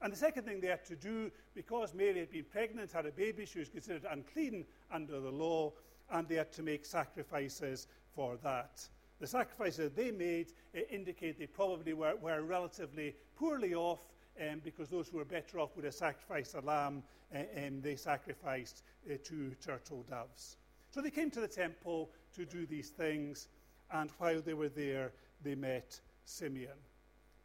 And 0.00 0.12
the 0.12 0.16
second 0.16 0.44
thing 0.44 0.60
they 0.60 0.68
had 0.68 0.84
to 0.86 0.96
do, 0.96 1.30
because 1.54 1.92
Mary 1.92 2.20
had 2.20 2.30
been 2.30 2.44
pregnant, 2.44 2.92
had 2.92 3.06
a 3.06 3.10
baby, 3.10 3.44
she 3.44 3.58
was 3.58 3.68
considered 3.68 4.06
unclean 4.10 4.64
under 4.92 5.20
the 5.20 5.30
law, 5.30 5.72
and 6.10 6.28
they 6.28 6.36
had 6.36 6.52
to 6.52 6.62
make 6.62 6.86
sacrifices 6.86 7.88
for 8.14 8.36
that. 8.42 8.88
The 9.20 9.26
sacrifices 9.26 9.90
they 9.92 10.12
made 10.12 10.52
uh, 10.76 10.80
indicate 10.90 11.38
they 11.38 11.46
probably 11.46 11.92
were, 11.92 12.14
were 12.16 12.42
relatively 12.42 13.16
poorly 13.36 13.74
off 13.74 14.00
um, 14.40 14.60
because 14.62 14.88
those 14.88 15.08
who 15.08 15.18
were 15.18 15.24
better 15.24 15.58
off 15.58 15.74
would 15.74 15.84
have 15.84 15.94
sacrificed 15.94 16.54
a 16.54 16.60
lamb 16.60 17.02
uh, 17.34 17.38
and 17.54 17.82
they 17.82 17.96
sacrificed 17.96 18.82
uh, 19.10 19.16
two 19.24 19.52
turtle 19.60 20.04
doves. 20.08 20.56
So 20.90 21.00
they 21.00 21.10
came 21.10 21.30
to 21.32 21.40
the 21.40 21.48
temple 21.48 22.10
to 22.36 22.44
do 22.44 22.64
these 22.64 22.90
things, 22.90 23.48
and 23.90 24.10
while 24.18 24.40
they 24.40 24.54
were 24.54 24.68
there, 24.68 25.12
they 25.42 25.54
met 25.54 26.00
Simeon. 26.24 26.78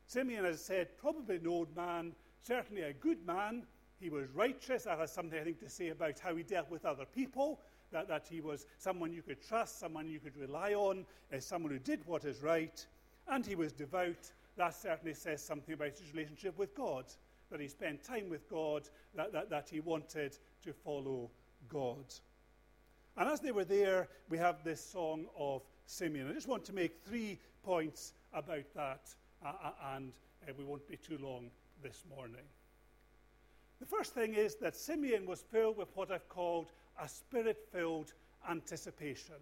Simeon, 0.05 0.45
as 0.45 0.55
I 0.55 0.59
said, 0.59 0.97
probably 0.97 1.37
an 1.37 1.47
old 1.47 1.75
man, 1.75 2.13
certainly 2.43 2.83
a 2.83 2.93
good 2.93 3.25
man. 3.25 3.65
He 3.99 4.09
was 4.09 4.29
righteous. 4.33 4.83
That 4.83 4.99
has 4.99 5.11
something, 5.11 5.39
I 5.39 5.43
think, 5.43 5.59
to 5.59 5.69
say 5.69 5.89
about 5.89 6.19
how 6.19 6.35
he 6.35 6.43
dealt 6.43 6.69
with 6.69 6.85
other 6.85 7.05
people. 7.05 7.59
That, 7.91 8.07
that 8.07 8.27
he 8.27 8.41
was 8.41 8.65
someone 8.79 9.13
you 9.13 9.21
could 9.21 9.41
trust, 9.41 9.79
someone 9.79 10.09
you 10.09 10.19
could 10.19 10.35
rely 10.35 10.73
on, 10.73 11.05
as 11.31 11.45
someone 11.45 11.71
who 11.71 11.79
did 11.79 12.05
what 12.05 12.25
is 12.25 12.41
right. 12.41 12.85
And 13.27 13.45
he 13.45 13.55
was 13.55 13.71
devout. 13.71 14.31
That 14.57 14.73
certainly 14.73 15.13
says 15.13 15.43
something 15.43 15.73
about 15.73 15.97
his 15.97 16.13
relationship 16.13 16.57
with 16.57 16.75
God, 16.75 17.05
that 17.49 17.61
he 17.61 17.67
spent 17.67 18.03
time 18.03 18.29
with 18.29 18.49
God, 18.49 18.89
that, 19.15 19.31
that, 19.31 19.49
that 19.49 19.69
he 19.69 19.79
wanted 19.79 20.37
to 20.63 20.73
follow 20.73 21.29
God. 21.69 22.05
And 23.15 23.29
as 23.29 23.39
they 23.39 23.51
were 23.51 23.63
there, 23.63 24.09
we 24.29 24.37
have 24.39 24.63
this 24.63 24.83
song 24.83 25.27
of 25.37 25.61
Simeon. 25.85 26.29
I 26.29 26.33
just 26.33 26.47
want 26.47 26.65
to 26.65 26.73
make 26.73 26.99
three 27.05 27.39
points 27.63 28.13
about 28.33 28.65
that, 28.75 29.13
uh, 29.45 29.51
uh 29.63 29.95
and 29.95 30.11
uh, 30.47 30.53
we 30.57 30.63
won't 30.63 30.87
be 30.87 30.97
too 30.97 31.19
long 31.21 31.51
this 31.83 32.05
morning. 32.15 32.45
The 33.81 33.85
first 33.85 34.13
thing 34.13 34.33
is 34.35 34.55
that 34.55 34.75
Simeon 34.75 35.25
was 35.25 35.43
filled 35.51 35.77
with 35.77 35.89
what 35.95 36.09
I've 36.09 36.29
called 36.29 36.71
a 36.99 37.07
spirit 37.09 37.57
filled 37.73 38.13
anticipation. 38.49 39.35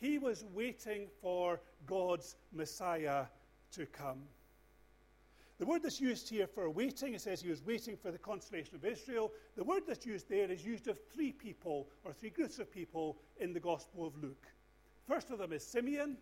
He 0.00 0.18
was 0.18 0.44
waiting 0.52 1.06
for 1.22 1.60
God's 1.86 2.34
Messiah 2.52 3.26
to 3.72 3.86
come. 3.86 4.22
The 5.60 5.66
word 5.66 5.84
that's 5.84 6.00
used 6.00 6.28
here 6.28 6.48
for 6.48 6.68
waiting, 6.68 7.14
it 7.14 7.20
says 7.20 7.40
he 7.40 7.48
was 7.48 7.64
waiting 7.64 7.96
for 7.96 8.10
the 8.10 8.18
consolation 8.18 8.74
of 8.74 8.84
Israel. 8.84 9.30
The 9.56 9.62
word 9.62 9.84
that's 9.86 10.04
used 10.04 10.28
there 10.28 10.50
is 10.50 10.64
used 10.66 10.88
of 10.88 10.98
three 11.14 11.30
people 11.30 11.86
or 12.04 12.12
three 12.12 12.30
groups 12.30 12.58
of 12.58 12.72
people 12.72 13.16
in 13.38 13.52
the 13.52 13.60
Gospel 13.60 14.04
of 14.04 14.20
Luke. 14.20 14.48
First 15.06 15.30
of 15.30 15.38
them 15.38 15.52
is 15.52 15.64
Simeon, 15.64 16.16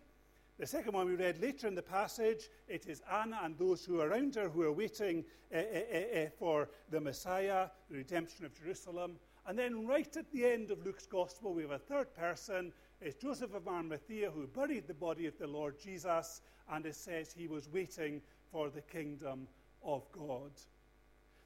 the 0.59 0.67
second 0.67 0.93
one 0.93 1.07
we 1.07 1.15
read 1.15 1.41
later 1.41 1.67
in 1.67 1.75
the 1.75 1.81
passage, 1.81 2.49
it 2.67 2.85
is 2.85 3.01
Anna 3.11 3.39
and 3.43 3.57
those 3.57 3.83
who 3.83 3.99
are 3.99 4.07
around 4.07 4.35
her 4.35 4.49
who 4.49 4.61
are 4.61 4.71
waiting 4.71 5.25
uh, 5.53 5.57
uh, 5.57 5.59
uh, 5.59 6.29
for 6.37 6.69
the 6.91 7.01
Messiah, 7.01 7.67
the 7.89 7.97
redemption 7.97 8.45
of 8.45 8.53
Jerusalem. 8.53 9.17
And 9.47 9.57
then, 9.57 9.87
right 9.87 10.15
at 10.15 10.31
the 10.31 10.45
end 10.45 10.71
of 10.71 10.85
Luke's 10.85 11.07
Gospel, 11.07 11.53
we 11.53 11.63
have 11.63 11.71
a 11.71 11.79
third 11.79 12.13
person. 12.13 12.71
It's 13.01 13.21
Joseph 13.21 13.53
of 13.53 13.67
Arimathea 13.67 14.31
who 14.31 14.47
buried 14.47 14.87
the 14.87 14.93
body 14.93 15.25
of 15.25 15.37
the 15.37 15.47
Lord 15.47 15.79
Jesus, 15.79 16.41
and 16.71 16.85
it 16.85 16.95
says 16.95 17.33
he 17.33 17.47
was 17.47 17.67
waiting 17.67 18.21
for 18.51 18.69
the 18.69 18.81
kingdom 18.81 19.47
of 19.83 20.09
God. 20.11 20.51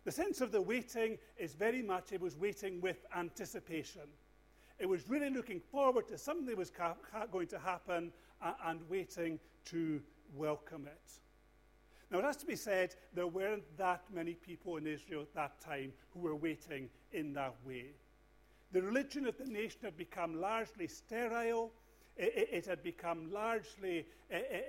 The 0.03 0.11
sense 0.11 0.41
of 0.41 0.51
the 0.51 0.61
waiting 0.61 1.17
is 1.37 1.53
very 1.53 1.81
much 1.81 2.11
it 2.11 2.21
was 2.21 2.37
waiting 2.37 2.81
with 2.81 3.05
anticipation. 3.15 4.03
It 4.79 4.87
was 4.87 5.09
really 5.09 5.29
looking 5.29 5.59
forward 5.59 6.07
to 6.09 6.17
something 6.17 6.45
that 6.45 6.57
was 6.57 6.69
ca- 6.69 6.95
going 7.31 7.47
to 7.47 7.59
happen 7.59 8.11
and 8.65 8.79
waiting 8.89 9.39
to 9.65 10.01
welcome 10.35 10.87
it. 10.87 11.11
Now, 12.09 12.19
it 12.19 12.25
has 12.25 12.37
to 12.37 12.45
be 12.45 12.55
said, 12.55 12.95
there 13.13 13.27
weren't 13.27 13.77
that 13.77 14.03
many 14.13 14.33
people 14.33 14.77
in 14.77 14.87
Israel 14.87 15.23
at 15.23 15.33
that 15.35 15.59
time 15.59 15.91
who 16.11 16.21
were 16.21 16.35
waiting 16.35 16.89
in 17.11 17.33
that 17.33 17.55
way. 17.65 17.87
The 18.71 18.81
religion 18.81 19.27
of 19.27 19.37
the 19.37 19.45
nation 19.45 19.79
had 19.83 19.97
become 19.97 20.39
largely 20.39 20.87
sterile. 20.87 21.71
it, 22.17 22.65
had 22.65 22.81
become 22.83 23.31
largely 23.31 24.05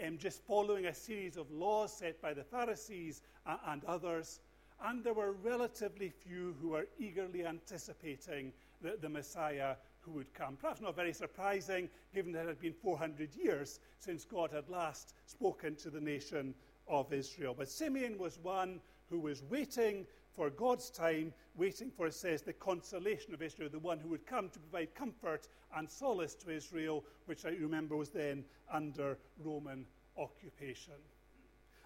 um, 0.07 0.19
just 0.19 0.43
following 0.47 0.87
a 0.87 0.95
series 0.95 1.37
of 1.37 1.51
laws 1.51 1.93
set 1.93 2.21
by 2.21 2.35
the 2.35 2.45
Pharisees 2.45 3.23
and, 3.67 3.85
others. 3.85 4.41
And 4.85 5.03
there 5.03 5.15
were 5.15 5.33
relatively 5.33 6.11
few 6.11 6.55
who 6.61 6.71
were 6.71 6.87
eagerly 6.99 7.47
anticipating 7.47 8.53
the 8.81 9.09
Messiah 9.09 9.77
who 10.09 10.19
would 10.19 10.33
come. 10.35 10.57
Perhaps 10.57 10.81
not 10.81 10.97
very 10.97 11.13
surprising, 11.13 11.89
given 12.15 12.33
that 12.33 12.45
it 12.45 12.49
had 12.49 12.61
been 12.61 12.73
400 12.73 13.35
years 13.35 13.81
since 13.99 14.25
God 14.25 14.51
had 14.51 14.69
last 14.69 15.15
spoken 15.27 15.77
to 15.77 15.91
the 15.91 16.01
nation 16.01 16.55
of 16.89 17.13
Israel. 17.13 17.55
But 17.57 17.69
Simeon 17.69 18.19
was 18.19 18.39
one 18.39 18.81
who 19.11 19.21
was 19.21 19.43
waiting 19.45 20.07
for 20.35 20.51
God's 20.51 20.91
time, 20.91 21.33
waiting 21.57 21.91
for, 21.91 22.07
it 22.07 22.15
says, 22.15 22.43
the 22.43 22.53
consolation 22.53 23.35
of 23.35 23.43
Israel, 23.43 23.69
the 23.71 23.79
one 23.79 23.99
who 23.99 24.09
would 24.09 24.27
come 24.27 24.49
to 24.51 24.59
provide 24.59 24.95
comfort 24.95 25.49
and 25.77 25.91
solace 25.91 26.35
to 26.37 26.51
Israel, 26.51 27.05
which 27.27 27.45
I 27.45 27.51
remember 27.51 27.97
was 27.97 28.11
then 28.11 28.45
under 28.73 29.19
Roman 29.43 29.85
occupation. 30.17 30.95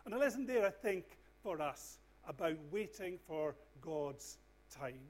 And 0.05 0.15
a 0.15 0.19
lesson 0.19 0.47
there, 0.47 0.67
I 0.67 0.71
think, 0.71 1.05
for 1.43 1.61
us 1.61 1.99
about 2.29 2.57
waiting 2.71 3.19
for 3.27 3.55
God's 3.81 4.39
time. 4.71 5.01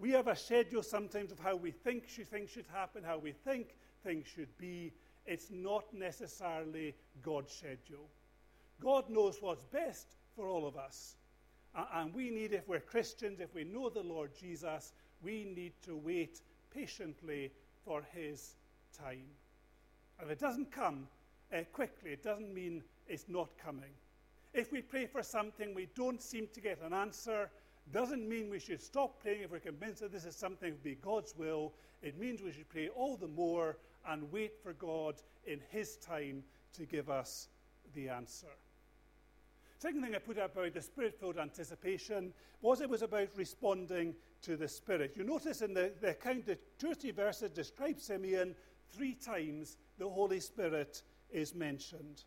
We 0.00 0.12
have 0.12 0.28
a 0.28 0.36
schedule 0.36 0.82
sometimes 0.82 1.30
of 1.30 1.38
how 1.38 1.56
we 1.56 1.70
think 1.70 2.08
things 2.08 2.48
should 2.48 2.64
happen, 2.72 3.04
how 3.04 3.18
we 3.18 3.32
think 3.32 3.76
things 4.02 4.26
should 4.26 4.56
be. 4.56 4.92
It's 5.26 5.50
not 5.50 5.92
necessarily 5.92 6.94
God's 7.22 7.52
schedule. 7.52 8.08
God 8.80 9.10
knows 9.10 9.36
what's 9.42 9.66
best 9.66 10.16
for 10.34 10.48
all 10.48 10.66
of 10.66 10.78
us. 10.78 11.16
And 11.94 12.14
we 12.14 12.30
need, 12.30 12.54
if 12.54 12.66
we're 12.66 12.80
Christians, 12.80 13.40
if 13.40 13.54
we 13.54 13.62
know 13.62 13.90
the 13.90 14.02
Lord 14.02 14.30
Jesus, 14.34 14.94
we 15.22 15.44
need 15.44 15.74
to 15.84 15.94
wait 15.94 16.40
patiently 16.74 17.52
for 17.84 18.02
his 18.14 18.54
time. 18.98 19.28
And 20.18 20.30
if 20.30 20.30
it 20.30 20.40
doesn't 20.40 20.72
come 20.72 21.08
uh, 21.54 21.58
quickly, 21.74 22.12
it 22.12 22.22
doesn't 22.22 22.52
mean 22.54 22.82
it's 23.06 23.26
not 23.28 23.50
coming. 23.62 23.92
If 24.54 24.72
we 24.72 24.80
pray 24.80 25.06
for 25.06 25.22
something 25.22 25.74
we 25.74 25.88
don't 25.94 26.22
seem 26.22 26.48
to 26.54 26.60
get 26.60 26.80
an 26.82 26.94
answer, 26.94 27.50
doesn't 27.92 28.28
mean 28.28 28.50
we 28.50 28.58
should 28.58 28.80
stop 28.80 29.20
praying 29.20 29.42
if 29.42 29.50
we're 29.50 29.58
convinced 29.58 30.00
that 30.00 30.12
this 30.12 30.24
is 30.24 30.36
something 30.36 30.74
to 30.74 30.80
be 30.80 30.94
God's 30.94 31.34
will. 31.36 31.72
It 32.02 32.18
means 32.18 32.42
we 32.42 32.52
should 32.52 32.68
pray 32.68 32.88
all 32.88 33.16
the 33.16 33.28
more 33.28 33.78
and 34.08 34.30
wait 34.30 34.52
for 34.62 34.72
God 34.72 35.16
in 35.44 35.60
His 35.70 35.96
time 35.96 36.42
to 36.74 36.84
give 36.84 37.10
us 37.10 37.48
the 37.94 38.08
answer. 38.08 38.46
Second 39.78 40.02
thing 40.02 40.14
I 40.14 40.18
put 40.18 40.38
up 40.38 40.54
about 40.56 40.74
the 40.74 40.82
spirit 40.82 41.18
filled 41.18 41.38
anticipation 41.38 42.34
was 42.60 42.80
it 42.80 42.90
was 42.90 43.00
about 43.02 43.28
responding 43.34 44.14
to 44.42 44.56
the 44.56 44.68
Spirit. 44.68 45.14
You 45.16 45.24
notice 45.24 45.62
in 45.62 45.74
the, 45.74 45.92
the 46.00 46.10
account 46.10 46.46
that 46.46 46.78
two 46.78 46.90
or 46.90 46.94
three 46.94 47.12
verses 47.12 47.50
describe 47.50 47.98
Simeon, 47.98 48.54
three 48.92 49.14
times 49.14 49.78
the 49.98 50.08
Holy 50.08 50.40
Spirit 50.40 51.02
is 51.30 51.54
mentioned. 51.54 52.24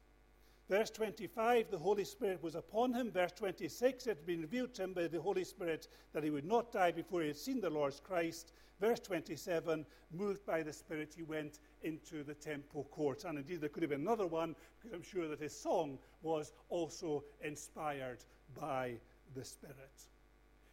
Verse 0.69 0.89
25, 0.89 1.69
the 1.69 1.78
Holy 1.78 2.06
Spirit 2.06 2.41
was 2.41 2.56
upon 2.56 2.93
him. 2.93 3.12
Verse 3.12 3.34
26, 3.34 4.08
it 4.08 4.10
had 4.10 4.26
been 4.26 4.41
revealed 4.41 4.73
to 4.76 4.84
him 4.84 4.93
by 4.93 5.08
the 5.08 5.21
Holy 5.21 5.43
Spirit 5.43 5.89
that 6.13 6.23
he 6.23 6.30
would 6.30 6.45
not 6.45 6.71
die 6.71 6.91
before 6.91 7.21
he 7.21 7.28
had 7.28 7.38
seen 7.38 7.60
the 7.60 7.69
Lord's 7.69 7.99
Christ. 7.99 8.54
Verse 8.80 8.99
27, 9.02 9.86
moved 10.12 10.45
by 10.45 10.63
the 10.63 10.73
Spirit, 10.73 11.13
he 11.15 11.23
went 11.23 11.60
into 11.84 12.23
the 12.23 12.34
temple 12.34 12.86
courts. 12.91 13.23
And 13.26 13.38
indeed, 13.38 13.62
there 13.62 13.69
could 13.69 13.84
have 13.84 13.91
been 13.91 14.02
another 14.02 14.26
one, 14.26 14.56
because 14.82 14.95
I'm 14.95 15.04
sure 15.04 15.28
that 15.28 15.39
his 15.39 15.58
song 15.58 15.99
was 16.21 16.54
also 16.69 17.23
inspired 17.41 18.23
by 18.60 18.93
the 19.36 19.43
Spirit. 19.43 20.08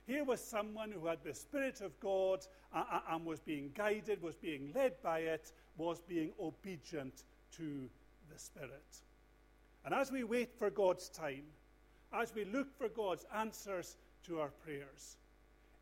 Here 0.06 0.24
was 0.24 0.42
someone 0.42 0.90
who 0.92 1.06
had 1.06 1.22
the 1.22 1.34
Spirit 1.34 1.80
of 1.80 1.98
God 2.00 2.46
and 3.08 3.26
was 3.26 3.40
being 3.40 3.70
guided, 3.74 4.22
was 4.22 4.36
being 4.36 4.72
led 4.74 5.02
by 5.02 5.20
it, 5.20 5.52
was 5.76 6.00
being 6.00 6.32
obedient 6.40 7.24
to 7.56 7.88
the 8.32 8.38
Spirit. 8.38 9.02
And 9.84 9.94
as 9.94 10.12
we 10.12 10.24
wait 10.24 10.52
for 10.58 10.70
God's 10.70 11.08
time, 11.08 11.44
as 12.12 12.34
we 12.34 12.44
look 12.44 12.76
for 12.76 12.88
God's 12.88 13.24
answers 13.34 13.96
to 14.26 14.40
our 14.40 14.50
prayers, 14.64 15.16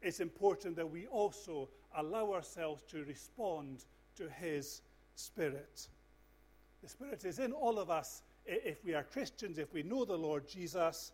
it's 0.00 0.20
important 0.20 0.76
that 0.76 0.90
we 0.90 1.06
also 1.06 1.68
allow 1.96 2.32
ourselves 2.32 2.82
to 2.90 3.04
respond 3.04 3.84
to 4.16 4.28
His 4.28 4.82
Spirit. 5.14 5.88
The 6.82 6.88
Spirit 6.88 7.24
is 7.24 7.38
in 7.40 7.52
all 7.52 7.78
of 7.78 7.90
us 7.90 8.22
if 8.46 8.84
we 8.84 8.94
are 8.94 9.02
Christians, 9.02 9.58
if 9.58 9.72
we 9.72 9.82
know 9.82 10.04
the 10.04 10.16
Lord 10.16 10.46
Jesus, 10.46 11.12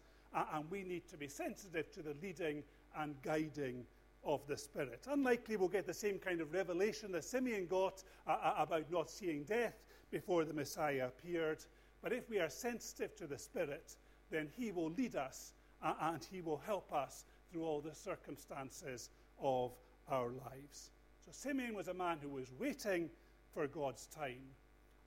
and 0.53 0.71
we 0.71 0.83
need 0.83 1.09
to 1.09 1.17
be 1.17 1.29
sensitive 1.29 1.91
to 1.93 2.03
the 2.03 2.15
leading 2.21 2.63
and 2.99 3.15
guiding 3.23 3.85
of 4.25 4.47
the 4.47 4.57
Spirit. 4.57 5.07
Unlikely 5.11 5.57
we'll 5.57 5.69
get 5.69 5.87
the 5.87 5.95
same 5.95 6.19
kind 6.19 6.41
of 6.41 6.53
revelation 6.53 7.13
that 7.13 7.25
Simeon 7.25 7.67
got 7.67 8.03
about 8.27 8.91
not 8.91 9.11
seeing 9.11 9.45
death 9.45 9.85
before 10.11 10.45
the 10.45 10.53
Messiah 10.53 11.07
appeared. 11.07 11.65
But 12.05 12.13
if 12.13 12.29
we 12.29 12.39
are 12.39 12.51
sensitive 12.51 13.17
to 13.17 13.27
the 13.27 13.39
Spirit, 13.39 13.97
then 14.31 14.51
He 14.55 14.73
will 14.73 14.91
lead 14.91 15.17
us 15.17 15.55
uh, 15.83 15.95
and 16.03 16.23
He 16.31 16.43
will 16.43 16.61
help 16.67 16.93
us 16.93 17.25
through 17.51 17.65
all 17.65 17.81
the 17.81 17.95
circumstances 17.95 19.09
of 19.41 19.73
our 20.11 20.29
lives. 20.29 20.91
So 21.25 21.33
Simeon 21.33 21.75
was 21.75 21.89
a 21.89 21.95
man 21.95 22.19
who 22.21 22.29
was 22.29 22.53
waiting 22.61 23.09
for 23.55 23.67
God's 23.67 24.07
time 24.09 24.53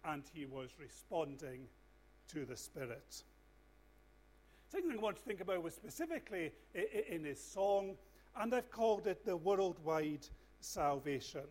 and 0.05 0.23
he 0.33 0.47
was 0.47 0.71
responding 0.79 1.67
to 2.29 2.45
the 2.45 2.57
Spirit. 2.57 3.23
Thing 4.71 4.91
I 4.91 4.97
want 4.97 5.17
to 5.17 5.21
think 5.21 5.41
about 5.41 5.62
was 5.62 5.75
specifically 5.75 6.51
in 6.73 7.23
his 7.23 7.41
song, 7.41 7.95
and 8.36 8.53
I've 8.55 8.71
called 8.71 9.05
it 9.05 9.23
the 9.23 9.38
worldwide 9.38 10.27
salvation. 10.60 11.45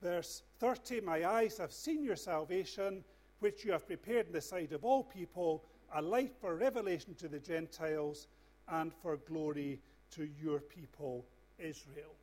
Verse 0.00 0.42
30 0.60 1.00
My 1.00 1.28
eyes 1.28 1.58
have 1.58 1.72
seen 1.72 2.04
your 2.04 2.16
salvation 2.16 3.04
which 3.42 3.64
you 3.64 3.72
have 3.72 3.86
prepared 3.86 4.28
in 4.28 4.32
the 4.32 4.40
sight 4.40 4.72
of 4.72 4.84
all 4.84 5.02
people, 5.02 5.64
a 5.94 6.00
light 6.00 6.32
for 6.40 6.54
revelation 6.54 7.14
to 7.16 7.28
the 7.28 7.40
Gentiles 7.40 8.28
and 8.68 8.92
for 9.02 9.16
glory 9.16 9.80
to 10.12 10.28
your 10.40 10.60
people, 10.60 11.26
Israel. 11.58 12.14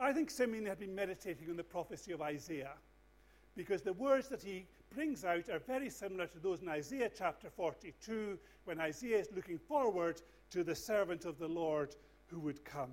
I 0.00 0.12
think 0.12 0.30
Simeon 0.30 0.66
had 0.66 0.78
been 0.78 0.94
meditating 0.94 1.50
on 1.50 1.56
the 1.56 1.62
prophecy 1.62 2.12
of 2.12 2.22
Isaiah 2.22 2.74
because 3.54 3.82
the 3.82 3.92
words 3.92 4.28
that 4.28 4.42
he 4.42 4.66
brings 4.94 5.24
out 5.24 5.48
are 5.50 5.58
very 5.58 5.90
similar 5.90 6.26
to 6.26 6.38
those 6.38 6.62
in 6.62 6.68
Isaiah 6.68 7.10
chapter 7.14 7.50
42 7.50 8.38
when 8.64 8.80
Isaiah 8.80 9.18
is 9.18 9.28
looking 9.34 9.58
forward 9.58 10.22
to 10.50 10.64
the 10.64 10.74
servant 10.74 11.26
of 11.26 11.38
the 11.38 11.48
Lord 11.48 11.96
who 12.26 12.40
would 12.40 12.64
come. 12.64 12.92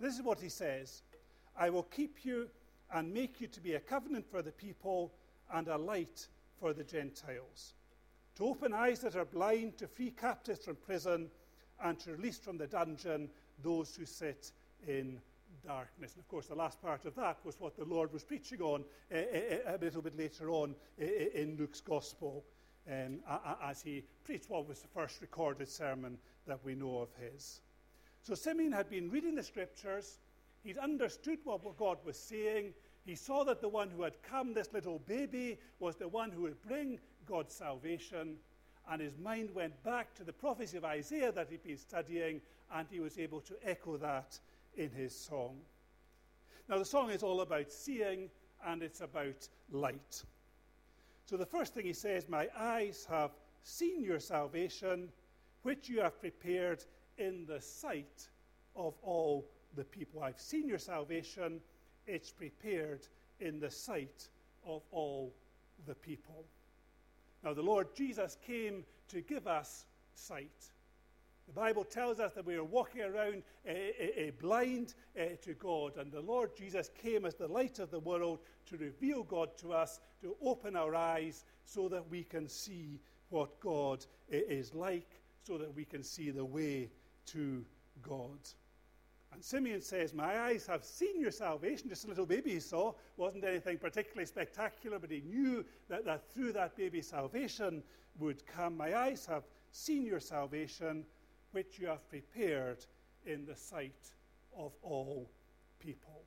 This 0.00 0.14
is 0.14 0.22
what 0.22 0.40
he 0.40 0.48
says 0.48 1.02
I 1.56 1.70
will 1.70 1.84
keep 1.84 2.24
you 2.24 2.48
and 2.92 3.14
make 3.14 3.40
you 3.40 3.46
to 3.46 3.60
be 3.60 3.74
a 3.74 3.80
covenant 3.80 4.26
for 4.30 4.42
the 4.42 4.52
people 4.52 5.12
and 5.52 5.68
a 5.68 5.76
light 5.76 6.28
for 6.60 6.72
the 6.72 6.84
Gentiles, 6.84 7.74
to 8.36 8.46
open 8.46 8.72
eyes 8.72 9.00
that 9.00 9.16
are 9.16 9.24
blind, 9.24 9.78
to 9.78 9.86
free 9.86 10.10
captives 10.10 10.64
from 10.64 10.76
prison, 10.76 11.30
and 11.82 11.98
to 12.00 12.12
release 12.12 12.38
from 12.38 12.58
the 12.58 12.66
dungeon 12.66 13.28
those 13.62 13.94
who 13.94 14.04
sit 14.04 14.52
in 14.86 15.20
darkness. 15.66 16.12
And 16.14 16.20
of 16.20 16.28
course, 16.28 16.46
the 16.46 16.54
last 16.54 16.80
part 16.80 17.04
of 17.04 17.14
that 17.16 17.38
was 17.44 17.60
what 17.60 17.76
the 17.76 17.84
Lord 17.84 18.12
was 18.12 18.24
preaching 18.24 18.60
on 18.60 18.84
uh, 19.12 19.16
a 19.16 19.78
little 19.80 20.02
bit 20.02 20.16
later 20.16 20.50
on 20.50 20.74
in 20.98 21.56
Luke's 21.58 21.80
Gospel, 21.80 22.44
um, 22.90 23.20
as 23.62 23.82
he 23.82 24.04
preached 24.24 24.48
what 24.48 24.68
was 24.68 24.80
the 24.80 24.88
first 24.88 25.20
recorded 25.20 25.68
sermon 25.68 26.18
that 26.46 26.64
we 26.64 26.74
know 26.74 26.98
of 26.98 27.08
his. 27.20 27.60
So 28.22 28.34
Simeon 28.34 28.72
had 28.72 28.88
been 28.88 29.10
reading 29.10 29.34
the 29.34 29.42
scriptures, 29.42 30.18
he'd 30.62 30.78
understood 30.78 31.38
what 31.44 31.76
God 31.76 31.98
was 32.04 32.18
saying, 32.18 32.74
he 33.06 33.14
saw 33.14 33.44
that 33.44 33.60
the 33.60 33.68
one 33.68 33.88
who 33.88 34.02
had 34.02 34.20
come, 34.24 34.52
this 34.52 34.72
little 34.72 34.98
baby, 35.06 35.58
was 35.78 35.94
the 35.94 36.08
one 36.08 36.32
who 36.32 36.42
would 36.42 36.60
bring 36.66 36.98
God's 37.24 37.54
salvation. 37.54 38.34
And 38.90 39.00
his 39.00 39.16
mind 39.16 39.54
went 39.54 39.80
back 39.84 40.12
to 40.16 40.24
the 40.24 40.32
prophecy 40.32 40.76
of 40.76 40.84
Isaiah 40.84 41.30
that 41.30 41.48
he'd 41.48 41.62
been 41.62 41.78
studying, 41.78 42.40
and 42.74 42.88
he 42.90 42.98
was 42.98 43.16
able 43.16 43.40
to 43.42 43.54
echo 43.64 43.96
that 43.98 44.40
in 44.76 44.90
his 44.90 45.14
song. 45.14 45.56
Now, 46.68 46.78
the 46.78 46.84
song 46.84 47.10
is 47.10 47.22
all 47.22 47.42
about 47.42 47.70
seeing 47.70 48.28
and 48.66 48.82
it's 48.82 49.00
about 49.00 49.48
light. 49.70 50.24
So, 51.26 51.36
the 51.36 51.46
first 51.46 51.74
thing 51.74 51.86
he 51.86 51.92
says, 51.92 52.28
My 52.28 52.48
eyes 52.58 53.06
have 53.08 53.30
seen 53.62 54.02
your 54.02 54.18
salvation, 54.18 55.10
which 55.62 55.88
you 55.88 56.00
have 56.00 56.20
prepared 56.20 56.84
in 57.18 57.46
the 57.46 57.60
sight 57.60 58.28
of 58.74 58.94
all 59.02 59.46
the 59.76 59.84
people. 59.84 60.24
I've 60.24 60.40
seen 60.40 60.68
your 60.68 60.78
salvation 60.78 61.60
it's 62.06 62.30
prepared 62.30 63.06
in 63.40 63.60
the 63.60 63.70
sight 63.70 64.28
of 64.66 64.82
all 64.90 65.32
the 65.86 65.94
people. 65.94 66.44
Now, 67.44 67.54
the 67.54 67.62
Lord 67.62 67.94
Jesus 67.94 68.36
came 68.46 68.84
to 69.08 69.20
give 69.20 69.46
us 69.46 69.86
sight. 70.14 70.70
The 71.46 71.52
Bible 71.52 71.84
tells 71.84 72.18
us 72.18 72.32
that 72.34 72.44
we 72.44 72.56
are 72.56 72.64
walking 72.64 73.02
around 73.02 73.44
a, 73.64 74.20
a 74.20 74.32
blind 74.40 74.94
uh, 75.16 75.36
to 75.42 75.54
God, 75.54 75.96
and 75.96 76.10
the 76.10 76.20
Lord 76.20 76.56
Jesus 76.56 76.90
came 77.00 77.24
as 77.24 77.34
the 77.34 77.46
light 77.46 77.78
of 77.78 77.90
the 77.90 78.00
world 78.00 78.40
to 78.68 78.76
reveal 78.76 79.22
God 79.22 79.56
to 79.58 79.72
us, 79.72 80.00
to 80.22 80.34
open 80.42 80.74
our 80.74 80.96
eyes 80.96 81.44
so 81.64 81.88
that 81.88 82.10
we 82.10 82.24
can 82.24 82.48
see 82.48 82.98
what 83.30 83.60
God 83.60 84.04
is 84.28 84.74
like, 84.74 85.20
so 85.44 85.56
that 85.56 85.72
we 85.74 85.84
can 85.84 86.02
see 86.02 86.30
the 86.30 86.44
way 86.44 86.90
to 87.26 87.64
God. 88.02 88.38
And 89.36 89.44
Simeon 89.44 89.82
says, 89.82 90.14
My 90.14 90.40
eyes 90.40 90.66
have 90.66 90.82
seen 90.82 91.20
your 91.20 91.30
salvation. 91.30 91.90
Just 91.90 92.06
a 92.06 92.08
little 92.08 92.24
baby 92.24 92.52
he 92.52 92.60
saw. 92.60 92.94
Wasn't 93.18 93.44
anything 93.44 93.76
particularly 93.76 94.24
spectacular, 94.24 94.98
but 94.98 95.10
he 95.10 95.20
knew 95.20 95.62
that, 95.90 96.06
that 96.06 96.32
through 96.32 96.54
that 96.54 96.74
baby 96.74 97.02
salvation 97.02 97.82
would 98.18 98.46
come. 98.46 98.78
My 98.78 98.96
eyes 98.96 99.26
have 99.26 99.42
seen 99.72 100.06
your 100.06 100.20
salvation, 100.20 101.04
which 101.52 101.78
you 101.78 101.86
have 101.88 102.08
prepared 102.08 102.86
in 103.26 103.44
the 103.44 103.54
sight 103.54 104.10
of 104.56 104.72
all 104.82 105.30
people. 105.80 106.22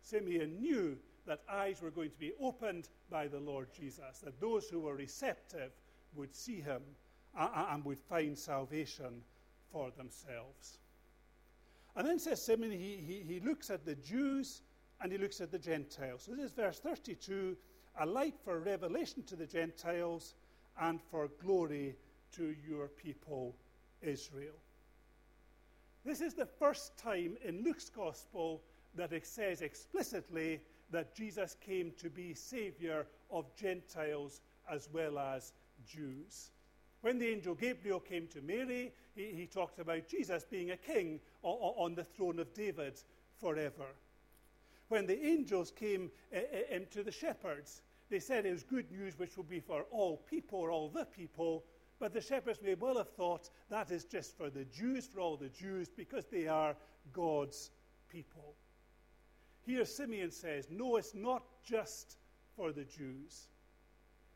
Simeon 0.00 0.58
knew 0.58 0.96
that 1.26 1.42
eyes 1.50 1.82
were 1.82 1.90
going 1.90 2.12
to 2.12 2.18
be 2.18 2.32
opened 2.40 2.88
by 3.10 3.28
the 3.28 3.40
Lord 3.40 3.68
Jesus, 3.78 4.20
that 4.24 4.40
those 4.40 4.70
who 4.70 4.80
were 4.80 4.94
receptive 4.94 5.72
would 6.14 6.34
see 6.34 6.62
him 6.62 6.80
and 7.36 7.84
would 7.84 8.00
find 8.00 8.38
salvation 8.38 9.20
for 9.70 9.90
themselves. 9.98 10.78
And 11.96 12.08
then 12.08 12.18
says 12.18 12.44
Simeon, 12.44 12.72
he, 12.72 12.96
he, 12.96 13.34
he 13.34 13.40
looks 13.40 13.70
at 13.70 13.84
the 13.84 13.94
Jews 13.96 14.62
and 15.00 15.12
he 15.12 15.18
looks 15.18 15.40
at 15.40 15.52
the 15.52 15.58
Gentiles. 15.58 16.22
So 16.22 16.32
this 16.32 16.46
is 16.46 16.52
verse 16.52 16.80
32 16.80 17.56
a 18.00 18.06
light 18.06 18.34
for 18.44 18.58
revelation 18.58 19.22
to 19.22 19.36
the 19.36 19.46
Gentiles 19.46 20.34
and 20.80 21.00
for 21.10 21.28
glory 21.40 21.94
to 22.32 22.54
your 22.66 22.88
people 22.88 23.54
Israel. 24.02 24.56
This 26.04 26.20
is 26.20 26.34
the 26.34 26.46
first 26.46 26.96
time 26.98 27.36
in 27.44 27.62
Luke's 27.62 27.88
gospel 27.88 28.62
that 28.96 29.12
it 29.12 29.26
says 29.26 29.62
explicitly 29.62 30.60
that 30.90 31.14
Jesus 31.14 31.56
came 31.64 31.92
to 31.98 32.10
be 32.10 32.34
Savior 32.34 33.06
of 33.30 33.46
Gentiles 33.56 34.40
as 34.70 34.88
well 34.92 35.18
as 35.18 35.52
Jews. 35.86 36.50
When 37.04 37.18
the 37.18 37.28
angel 37.28 37.54
Gabriel 37.54 38.00
came 38.00 38.28
to 38.28 38.40
Mary, 38.40 38.90
he, 39.14 39.26
he 39.26 39.46
talked 39.46 39.78
about 39.78 40.08
Jesus 40.08 40.42
being 40.44 40.70
a 40.70 40.76
king 40.78 41.20
on 41.42 41.94
the 41.94 42.02
throne 42.02 42.38
of 42.38 42.54
David 42.54 42.98
forever. 43.38 43.84
When 44.88 45.06
the 45.06 45.22
angels 45.22 45.70
came 45.70 46.10
uh, 46.34 46.38
uh, 46.38 46.78
to 46.92 47.02
the 47.02 47.12
shepherds, 47.12 47.82
they 48.08 48.20
said 48.20 48.46
it 48.46 48.52
was 48.52 48.62
good 48.62 48.90
news 48.90 49.18
which 49.18 49.36
will 49.36 49.44
be 49.44 49.60
for 49.60 49.82
all 49.90 50.16
people 50.30 50.58
or 50.60 50.70
all 50.70 50.88
the 50.88 51.04
people. 51.04 51.66
But 51.98 52.14
the 52.14 52.22
shepherds 52.22 52.62
may 52.62 52.72
well 52.72 52.96
have 52.96 53.10
thought 53.10 53.50
that 53.68 53.90
is 53.90 54.04
just 54.04 54.34
for 54.38 54.48
the 54.48 54.64
Jews, 54.64 55.06
for 55.06 55.20
all 55.20 55.36
the 55.36 55.50
Jews, 55.50 55.90
because 55.94 56.24
they 56.24 56.46
are 56.46 56.74
God's 57.12 57.70
people. 58.08 58.54
Here, 59.66 59.84
Simeon 59.84 60.30
says, 60.30 60.68
No, 60.70 60.96
it's 60.96 61.14
not 61.14 61.42
just 61.62 62.16
for 62.56 62.72
the 62.72 62.84
Jews. 62.84 63.48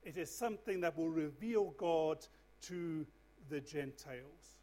It 0.02 0.18
is 0.18 0.31
something 0.31 0.83
that 0.83 0.98
will 0.98 1.09
reveal 1.09 1.70
God 1.78 2.26
to 2.62 3.07
the 3.49 3.61
Gentiles. 3.61 4.59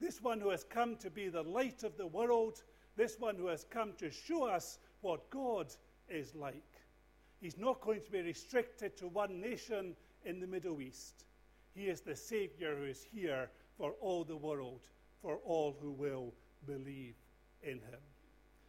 This 0.00 0.22
one 0.22 0.40
who 0.40 0.50
has 0.50 0.64
come 0.64 0.96
to 0.96 1.10
be 1.10 1.28
the 1.28 1.42
light 1.42 1.82
of 1.82 1.96
the 1.96 2.06
world, 2.06 2.62
this 2.96 3.18
one 3.18 3.36
who 3.36 3.46
has 3.46 3.64
come 3.64 3.92
to 3.98 4.10
show 4.10 4.44
us 4.44 4.78
what 5.02 5.30
God 5.30 5.72
is 6.08 6.34
like. 6.34 6.64
He's 7.40 7.58
not 7.58 7.80
going 7.80 8.02
to 8.02 8.10
be 8.10 8.20
restricted 8.20 8.96
to 8.98 9.08
one 9.08 9.40
nation 9.40 9.94
in 10.24 10.40
the 10.40 10.46
Middle 10.46 10.80
East. 10.80 11.24
He 11.74 11.84
is 11.84 12.00
the 12.00 12.16
Savior 12.16 12.76
who 12.76 12.84
is 12.84 13.02
here 13.02 13.50
for 13.76 13.92
all 14.00 14.24
the 14.24 14.36
world, 14.36 14.80
for 15.22 15.36
all 15.44 15.76
who 15.80 15.92
will 15.92 16.34
believe 16.66 17.14
in 17.62 17.78
him. 17.78 18.00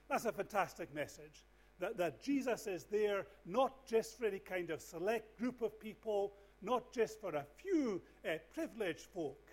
That's 0.10 0.26
a 0.26 0.32
fantastic 0.32 0.93
message. 0.93 1.45
That, 1.80 1.97
that 1.97 2.21
Jesus 2.21 2.67
is 2.67 2.86
there 2.86 3.26
not 3.45 3.86
just 3.88 4.19
for 4.19 4.26
any 4.26 4.39
kind 4.39 4.69
of 4.69 4.82
select 4.82 5.38
group 5.39 5.62
of 5.62 5.80
people, 5.80 6.34
not 6.62 6.93
just 6.93 7.19
for 7.19 7.36
a 7.36 7.45
few 7.58 8.02
uh, 8.26 8.38
privileged 8.54 9.06
folk. 9.13 9.47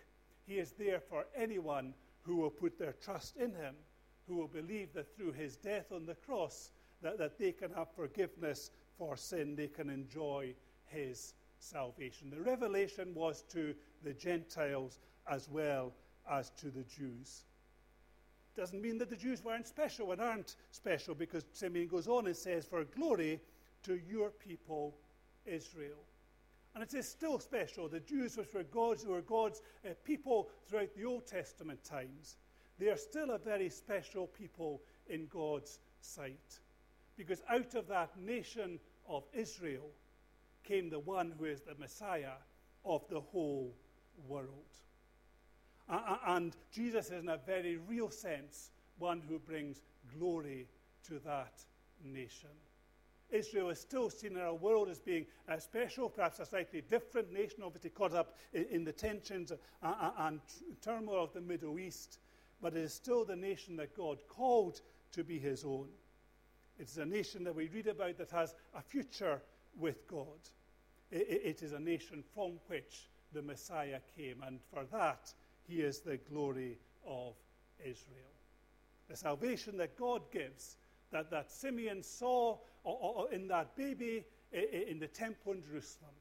He 0.47 0.59
is 0.59 0.73
there 0.73 1.01
for 1.01 1.27
anyone 1.37 1.95
who 2.23 2.37
will 2.37 2.51
put 2.51 2.79
their 2.79 2.95
trust 3.03 3.37
in 3.37 3.53
him, 3.53 3.75
who 4.27 4.37
will 4.37 4.49
believe 4.49 4.93
that 4.95 5.15
through 5.17 5.33
his 5.33 5.57
death 5.57 5.93
on 5.93 6.07
the 6.07 6.15
cross, 6.15 6.71
that, 7.03 7.19
that 7.19 7.39
they 7.39 7.53
can 7.53 7.73
have 7.73 7.89
forgiveness 7.95 8.71
for 8.97 9.17
sin, 9.17 9.55
they 9.57 9.69
can 9.69 9.89
enjoy 9.89 10.55
his 10.87 11.35
salvation. 11.59 12.31
The 12.31 12.41
revelation 12.41 13.15
was 13.15 13.43
to 13.51 13.75
the 14.03 14.13
Gentiles 14.13 14.99
as 15.31 15.49
well 15.49 15.93
as 16.31 16.51
to 16.51 16.71
the 16.71 16.85
Jews 16.85 17.45
doesn't 18.59 18.83
mean 18.83 18.99
that 18.99 19.09
the 19.09 19.17
Jews 19.17 19.45
weren't 19.45 19.69
special 19.69 20.11
and 20.11 20.21
aren't 20.21 20.57
special 20.73 21.15
because 21.15 21.45
Simeon 21.53 21.87
goes 21.87 22.09
on 22.09 22.27
and 22.27 22.37
says, 22.37 22.67
For 22.67 22.83
glory 22.85 23.41
to 23.85 24.01
your 24.11 24.31
people, 24.31 24.97
Israel. 25.47 26.03
And 26.75 26.83
it 26.83 26.95
is 26.95 27.09
still 27.09 27.39
special. 27.39 27.89
The 27.89 28.01
Jews, 28.01 28.37
which 28.37 28.55
were 28.55 28.63
God's, 28.63 29.03
who 29.03 29.11
were 29.11 29.23
God's 29.23 29.63
uh, 29.85 29.91
people 30.05 30.51
throughout 30.67 30.95
the 30.95 31.05
Old 31.05 31.27
Testament 31.27 31.83
times, 31.83 32.37
they 32.79 32.89
are 32.89 32.97
still 32.97 33.31
a 33.31 33.39
very 33.39 33.69
special 33.69 34.27
people 34.27 34.83
in 35.09 35.27
God's 35.27 35.81
sight. 36.01 36.61
Because 37.17 37.43
out 37.49 37.75
of 37.75 37.89
that 37.89 38.11
nation 38.21 38.79
of 39.09 39.25
Israel 39.33 39.91
came 40.63 40.89
the 40.89 41.01
one 41.01 41.33
who 41.37 41.47
is 41.47 41.63
the 41.63 41.75
Messiah 41.75 42.37
of 42.85 43.03
the 43.09 43.21
whole 43.21 43.75
world. 44.29 44.49
And 45.89 46.55
Jesus 46.71 47.07
is, 47.07 47.23
in 47.23 47.29
a 47.29 47.39
very 47.39 47.77
real 47.77 48.11
sense, 48.11 48.71
one 48.99 49.23
who 49.27 49.39
brings 49.39 49.83
glory 50.17 50.69
to 51.05 51.19
that 51.21 51.55
nation. 52.05 52.51
Israel 53.31 53.71
is 53.71 53.81
still 53.81 54.11
seen 54.11 54.33
in 54.33 54.41
our 54.41 54.55
world 54.55 54.89
as 54.89 55.01
being 55.01 55.27
a 55.49 55.61
special, 55.61 56.09
perhaps 56.09 56.39
a 56.39 56.47
slightly 56.47 56.81
different 56.81 57.33
nation, 57.33 57.63
obviously 57.65 57.91
caught 57.91 58.15
up 58.15 58.37
in, 58.53 58.65
in 58.71 58.85
the 58.85 58.93
tensions 58.93 59.53
uh, 59.53 59.57
uh, 59.83 60.11
and 60.19 60.41
turmoil 60.83 61.25
of 61.25 61.33
the 61.33 61.41
Middle 61.41 61.79
East, 61.79 62.19
but 62.63 62.75
it 62.75 62.81
is 62.81 62.95
still 62.95 63.25
the 63.25 63.37
nation 63.37 63.77
that 63.77 63.97
God 63.97 64.19
called 64.29 64.81
to 65.13 65.25
be 65.25 65.39
his 65.39 65.65
own. 65.65 65.89
It 66.79 66.89
is 66.89 66.99
a 66.99 67.07
nation 67.07 67.45
that 67.45 67.55
we 67.55 67.69
read 67.69 67.87
about 67.87 68.19
that 68.19 68.31
has 68.31 68.55
a 68.75 68.83
future 68.83 69.43
with 69.77 70.07
God. 70.09 70.49
it, 71.11 71.27
it 71.29 71.63
is 71.63 71.73
a 71.73 71.81
nation 71.81 72.23
from 72.35 72.53
which 72.69 73.09
the 73.33 73.43
Messiah 73.43 74.01
came, 74.17 74.43
and 74.47 74.61
for 74.73 74.85
that, 74.93 75.33
he 75.67 75.83
is 75.83 76.01
the 76.01 76.17
glory 76.17 76.79
of 77.07 77.35
Israel. 77.81 78.33
The 79.09 79.17
salvation 79.17 79.77
that 79.79 79.99
God 79.99 80.23
gives, 80.33 80.77
that, 81.11 81.31
that 81.31 81.51
Simeon 81.51 82.03
saw 82.03 82.59
in 83.33 83.49
that 83.49 83.77
baby 83.77 84.25
in 84.53 84.99
the 84.99 85.07
temple 85.07 85.53
in 85.53 85.63
Jerusalem, 85.63 86.13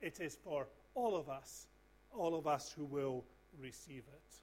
it 0.00 0.20
is 0.20 0.36
for 0.36 0.68
all 0.94 1.16
of 1.16 1.28
us, 1.28 1.66
all 2.12 2.34
of 2.34 2.46
us 2.46 2.72
who 2.76 2.84
will 2.84 3.24
receive 3.60 4.02
it. 4.12 4.34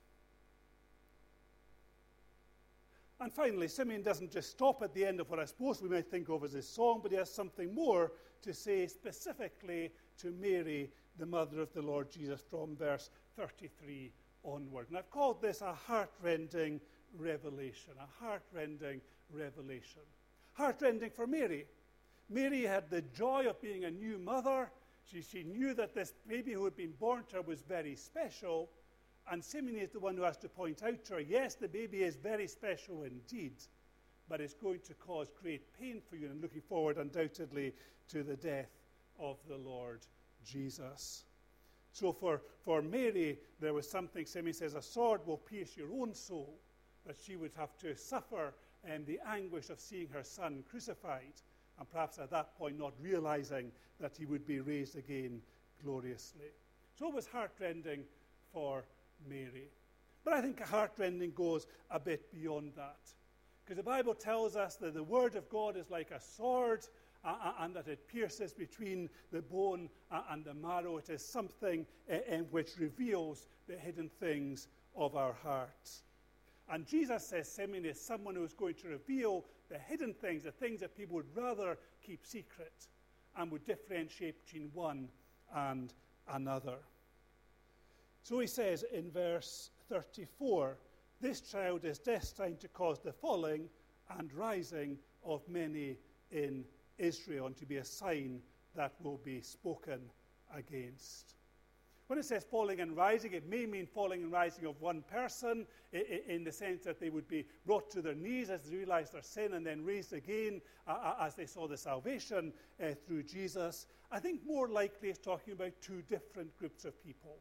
And 3.20 3.32
finally, 3.32 3.68
Simeon 3.68 4.02
doesn't 4.02 4.32
just 4.32 4.50
stop 4.50 4.82
at 4.82 4.96
the 4.96 5.06
end 5.06 5.20
of 5.20 5.30
what 5.30 5.40
I 5.40 5.46
suppose 5.46 5.80
we 5.80 5.90
might 5.90 6.10
think 6.10 6.28
of 6.30 6.44
as 6.44 6.54
his 6.54 6.68
song, 6.68 7.02
but 7.04 7.12
he 7.12 7.18
has 7.18 7.32
something 7.32 7.74
more 7.74 8.12
to 8.42 8.54
say 8.54 8.88
specifically 8.88 9.92
to 10.18 10.32
Mary, 10.32 10.90
the 11.20 11.26
mother 11.28 11.62
of 11.62 11.72
the 11.74 11.84
Lord 11.84 12.10
Jesus, 12.10 12.42
from 12.50 12.76
verse 12.76 13.12
33 13.38 14.12
onward. 14.44 14.88
And 14.90 14.98
I've 14.98 15.12
called 15.12 15.40
this 15.40 15.62
a 15.62 15.74
heartrending 15.74 16.82
revelation, 17.16 17.94
a 18.00 18.26
heartrending 18.26 19.02
revelation. 19.34 20.02
Heartrending 20.54 21.12
for 21.12 21.28
Mary. 21.28 21.66
Mary 22.30 22.62
had 22.64 22.90
the 22.90 23.02
joy 23.02 23.46
of 23.48 23.62
being 23.62 23.86
a 23.86 23.92
new 23.92 24.18
mother. 24.18 24.72
She, 25.04 25.22
she 25.22 25.44
knew 25.44 25.74
that 25.74 25.94
this 25.94 26.14
baby 26.28 26.54
who 26.54 26.64
had 26.66 26.76
been 26.76 26.94
born 27.00 27.24
to 27.30 27.38
her 27.38 27.42
was 27.42 27.62
very 27.62 27.96
special. 27.96 28.70
And 29.30 29.44
Simeon 29.44 29.78
is 29.78 29.92
the 29.92 30.00
one 30.00 30.16
who 30.16 30.24
has 30.24 30.38
to 30.38 30.50
point 30.50 30.82
out 30.84 31.04
to 31.06 31.14
her 31.16 31.20
yes, 31.20 31.56
the 31.56 31.68
baby 31.68 32.04
is 32.04 32.16
very 32.16 32.48
special 32.48 33.04
indeed, 33.04 33.54
but 34.28 34.42
it's 34.42 34.54
going 34.54 34.80
to 34.88 34.94
cause 34.96 35.30
great 35.42 35.78
pain 35.80 36.02
for 36.10 36.16
you. 36.16 36.28
And 36.28 36.42
looking 36.42 36.62
forward, 36.62 36.98
undoubtedly, 36.98 37.74
to 38.10 38.24
the 38.24 38.36
death 38.36 38.70
of 39.20 39.38
the 39.48 39.58
Lord 39.58 40.02
Jesus. 40.46 41.26
So 41.94 42.14
for, 42.14 42.42
for 42.64 42.82
Mary, 42.82 43.40
there 43.60 43.74
was 43.74 43.90
something, 43.90 44.26
Simeon 44.26 44.54
says, 44.54 44.74
a 44.74 44.82
sword 44.82 45.22
will 45.26 45.38
pierce 45.38 45.76
your 45.76 45.92
own 45.92 46.14
soul, 46.14 46.58
that 47.06 47.18
she 47.22 47.36
would 47.36 47.54
have 47.56 47.78
to 47.80 47.96
suffer 47.96 48.54
um, 48.86 49.06
the 49.06 49.20
anguish 49.28 49.70
of 49.70 49.80
seeing 49.80 50.08
her 50.10 50.24
son 50.24 50.64
crucified, 50.70 51.34
and 51.80 51.90
perhaps 51.90 52.20
at 52.20 52.32
that 52.32 52.58
point 52.58 52.80
not 52.80 52.94
realizing 53.02 53.72
that 54.00 54.16
he 54.18 54.26
would 54.26 54.46
be 54.46 54.60
raised 54.60 54.98
again 54.98 55.42
gloriously. 55.84 56.52
So 56.98 57.08
it 57.08 57.14
was 57.14 57.28
heartrending 57.28 58.04
for 58.54 58.86
Mary. 59.28 59.70
But 60.24 60.34
I 60.34 60.42
think 60.42 60.60
heartrending 60.62 61.32
goes 61.32 61.66
a 61.90 62.00
bit 62.00 62.32
beyond 62.32 62.74
that. 62.76 63.00
Because 63.64 63.78
the 63.78 63.84
Bible 63.84 64.14
tells 64.14 64.56
us 64.56 64.76
that 64.78 64.94
the 64.94 65.04
Word 65.04 65.36
of 65.36 65.50
God 65.50 65.78
is 65.78 65.90
like 65.90 66.12
a 66.12 66.20
sword 66.20 66.86
uh, 67.24 67.54
and 67.60 67.76
that 67.76 67.88
it 67.88 68.08
pierces 68.08 68.54
between 68.54 69.10
the 69.32 69.42
bone 69.42 69.90
and 70.30 70.44
the 70.44 70.54
marrow. 70.54 70.98
It 70.98 71.10
is 71.10 71.26
something 71.26 71.86
uh, 72.12 72.18
which 72.50 72.78
reveals 72.80 73.48
the 73.68 73.76
hidden 73.76 74.10
things 74.20 74.68
of 74.96 75.16
our 75.16 75.34
hearts. 75.34 76.04
And 76.72 76.86
Jesus 76.86 77.28
says 77.28 77.52
Simeon 77.52 77.86
is 77.86 78.00
someone 78.00 78.36
who 78.36 78.46
is 78.46 78.54
going 78.54 78.76
to 78.76 78.88
reveal 78.88 79.44
the 79.70 79.78
hidden 79.78 80.14
things, 80.14 80.44
the 80.44 80.52
things 80.52 80.80
that 80.80 80.96
people 80.96 81.16
would 81.16 81.36
rather 81.36 81.78
keep 82.06 82.26
secret, 82.26 82.88
and 83.38 83.52
would 83.52 83.66
differentiate 83.66 84.46
between 84.46 84.72
one 84.74 85.10
and 85.54 85.94
another. 86.30 86.78
So 88.24 88.40
he 88.40 88.48
says 88.48 88.86
in 88.94 89.12
verse 89.12 89.72
34 89.90 90.78
this 91.20 91.42
child 91.42 91.86
is 91.86 92.00
destined 92.00 92.60
to 92.62 92.68
cause 92.68 93.00
the 93.00 93.14
falling 93.14 93.70
and 94.18 94.34
rising 94.34 94.98
of 95.24 95.48
many 95.48 95.98
in 96.32 96.66
Israel 96.98 97.46
and 97.48 97.58
to 97.58 97.66
be 97.66 97.78
a 97.78 97.86
sign 97.86 98.42
that 98.76 98.94
will 99.04 99.20
be 99.24 99.42
spoken 99.42 100.00
against. 100.56 101.36
When 102.12 102.20
it 102.20 102.26
says 102.26 102.44
falling 102.44 102.82
and 102.82 102.94
rising, 102.98 103.32
it 103.32 103.48
may 103.48 103.66
mean 103.66 103.86
falling 103.86 104.24
and 104.24 104.34
rising 104.34 104.66
of 104.66 104.82
one 104.82 105.02
person 105.02 105.66
in 105.94 106.44
the 106.44 106.52
sense 106.52 106.84
that 106.84 107.00
they 107.00 107.10
would 107.10 107.26
be 107.26 107.46
brought 107.66 107.90
to 107.92 108.02
their 108.02 108.16
knees 108.16 108.50
as 108.50 108.64
they 108.64 108.76
realized 108.76 109.14
their 109.14 109.22
sin 109.22 109.54
and 109.54 109.66
then 109.66 109.86
raised 109.86 110.12
again 110.12 110.60
as 111.22 111.36
they 111.36 111.46
saw 111.46 111.70
the 111.70 111.78
salvation 111.78 112.52
uh, 112.84 112.88
through 113.08 113.24
Jesus. 113.24 113.88
I 114.12 114.20
think 114.20 114.46
more 114.46 114.68
likely 114.68 115.08
it's 115.08 115.20
talking 115.20 115.54
about 115.54 115.72
two 115.82 116.02
different 116.02 116.54
groups 116.58 116.84
of 116.84 117.02
people 117.02 117.38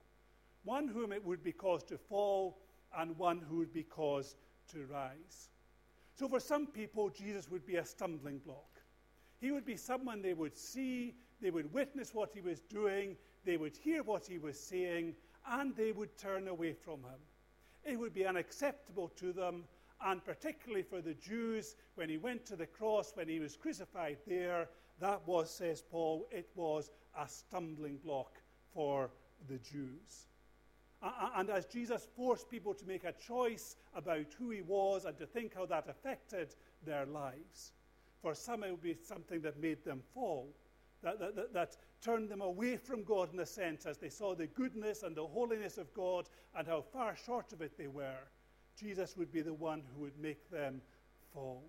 one 0.62 0.86
whom 0.86 1.10
it 1.10 1.24
would 1.24 1.42
be 1.42 1.50
caused 1.50 1.88
to 1.88 1.98
fall, 1.98 2.60
and 2.96 3.18
one 3.18 3.40
who 3.40 3.56
would 3.56 3.72
be 3.72 3.82
caused 3.82 4.36
to 4.70 4.86
rise. 4.86 5.48
So 6.14 6.28
for 6.28 6.38
some 6.38 6.68
people, 6.68 7.08
Jesus 7.08 7.50
would 7.50 7.66
be 7.66 7.74
a 7.74 7.84
stumbling 7.84 8.38
block. 8.38 8.80
He 9.40 9.50
would 9.50 9.64
be 9.64 9.76
someone 9.76 10.22
they 10.22 10.34
would 10.34 10.56
see, 10.56 11.16
they 11.40 11.50
would 11.50 11.72
witness 11.72 12.14
what 12.14 12.30
he 12.32 12.40
was 12.40 12.60
doing, 12.60 13.16
they 13.44 13.56
would 13.56 13.76
hear 13.76 14.02
what 14.02 14.26
he 14.26 14.38
was 14.38 14.58
saying, 14.58 15.14
and 15.48 15.74
they 15.74 15.92
would 15.92 16.16
turn 16.18 16.48
away 16.48 16.72
from 16.72 17.00
him. 17.00 17.20
It 17.84 17.98
would 17.98 18.12
be 18.12 18.26
unacceptable 18.26 19.08
to 19.16 19.32
them, 19.32 19.64
and 20.04 20.24
particularly 20.24 20.82
for 20.82 21.00
the 21.00 21.14
Jews, 21.14 21.76
when 21.94 22.08
he 22.08 22.18
went 22.18 22.44
to 22.46 22.56
the 22.56 22.66
cross, 22.66 23.12
when 23.14 23.28
he 23.28 23.40
was 23.40 23.56
crucified 23.56 24.18
there, 24.26 24.68
that 25.00 25.26
was, 25.26 25.50
says 25.50 25.82
Paul, 25.82 26.26
it 26.30 26.48
was 26.54 26.90
a 27.18 27.26
stumbling 27.26 27.96
block 27.98 28.40
for 28.72 29.10
the 29.48 29.58
Jews. 29.58 30.26
And 31.34 31.48
as 31.48 31.64
Jesus 31.64 32.06
forced 32.14 32.50
people 32.50 32.74
to 32.74 32.86
make 32.86 33.04
a 33.04 33.12
choice 33.12 33.76
about 33.94 34.26
who 34.38 34.50
he 34.50 34.60
was 34.60 35.06
and 35.06 35.16
to 35.16 35.26
think 35.26 35.54
how 35.54 35.64
that 35.66 35.88
affected 35.88 36.54
their 36.84 37.06
lives, 37.06 37.72
for 38.20 38.34
some 38.34 38.62
it 38.64 38.70
would 38.70 38.82
be 38.82 38.98
something 39.02 39.40
that 39.40 39.58
made 39.58 39.82
them 39.82 40.02
fall, 40.12 40.48
that, 41.02 41.18
that, 41.18 41.54
that, 41.54 41.76
turned 42.02 42.28
them 42.28 42.40
away 42.40 42.76
from 42.76 43.04
God 43.04 43.32
in 43.32 43.40
a 43.40 43.46
sense 43.46 43.86
as 43.86 43.98
they 43.98 44.08
saw 44.08 44.34
the 44.34 44.46
goodness 44.46 45.02
and 45.02 45.16
the 45.16 45.26
holiness 45.26 45.78
of 45.78 45.92
God 45.94 46.28
and 46.56 46.66
how 46.66 46.80
far 46.80 47.16
short 47.16 47.52
of 47.52 47.60
it 47.60 47.76
they 47.76 47.88
were. 47.88 48.28
Jesus 48.78 49.16
would 49.16 49.32
be 49.32 49.42
the 49.42 49.54
one 49.54 49.82
who 49.94 50.02
would 50.02 50.18
make 50.18 50.50
them 50.50 50.80
fall. 51.32 51.62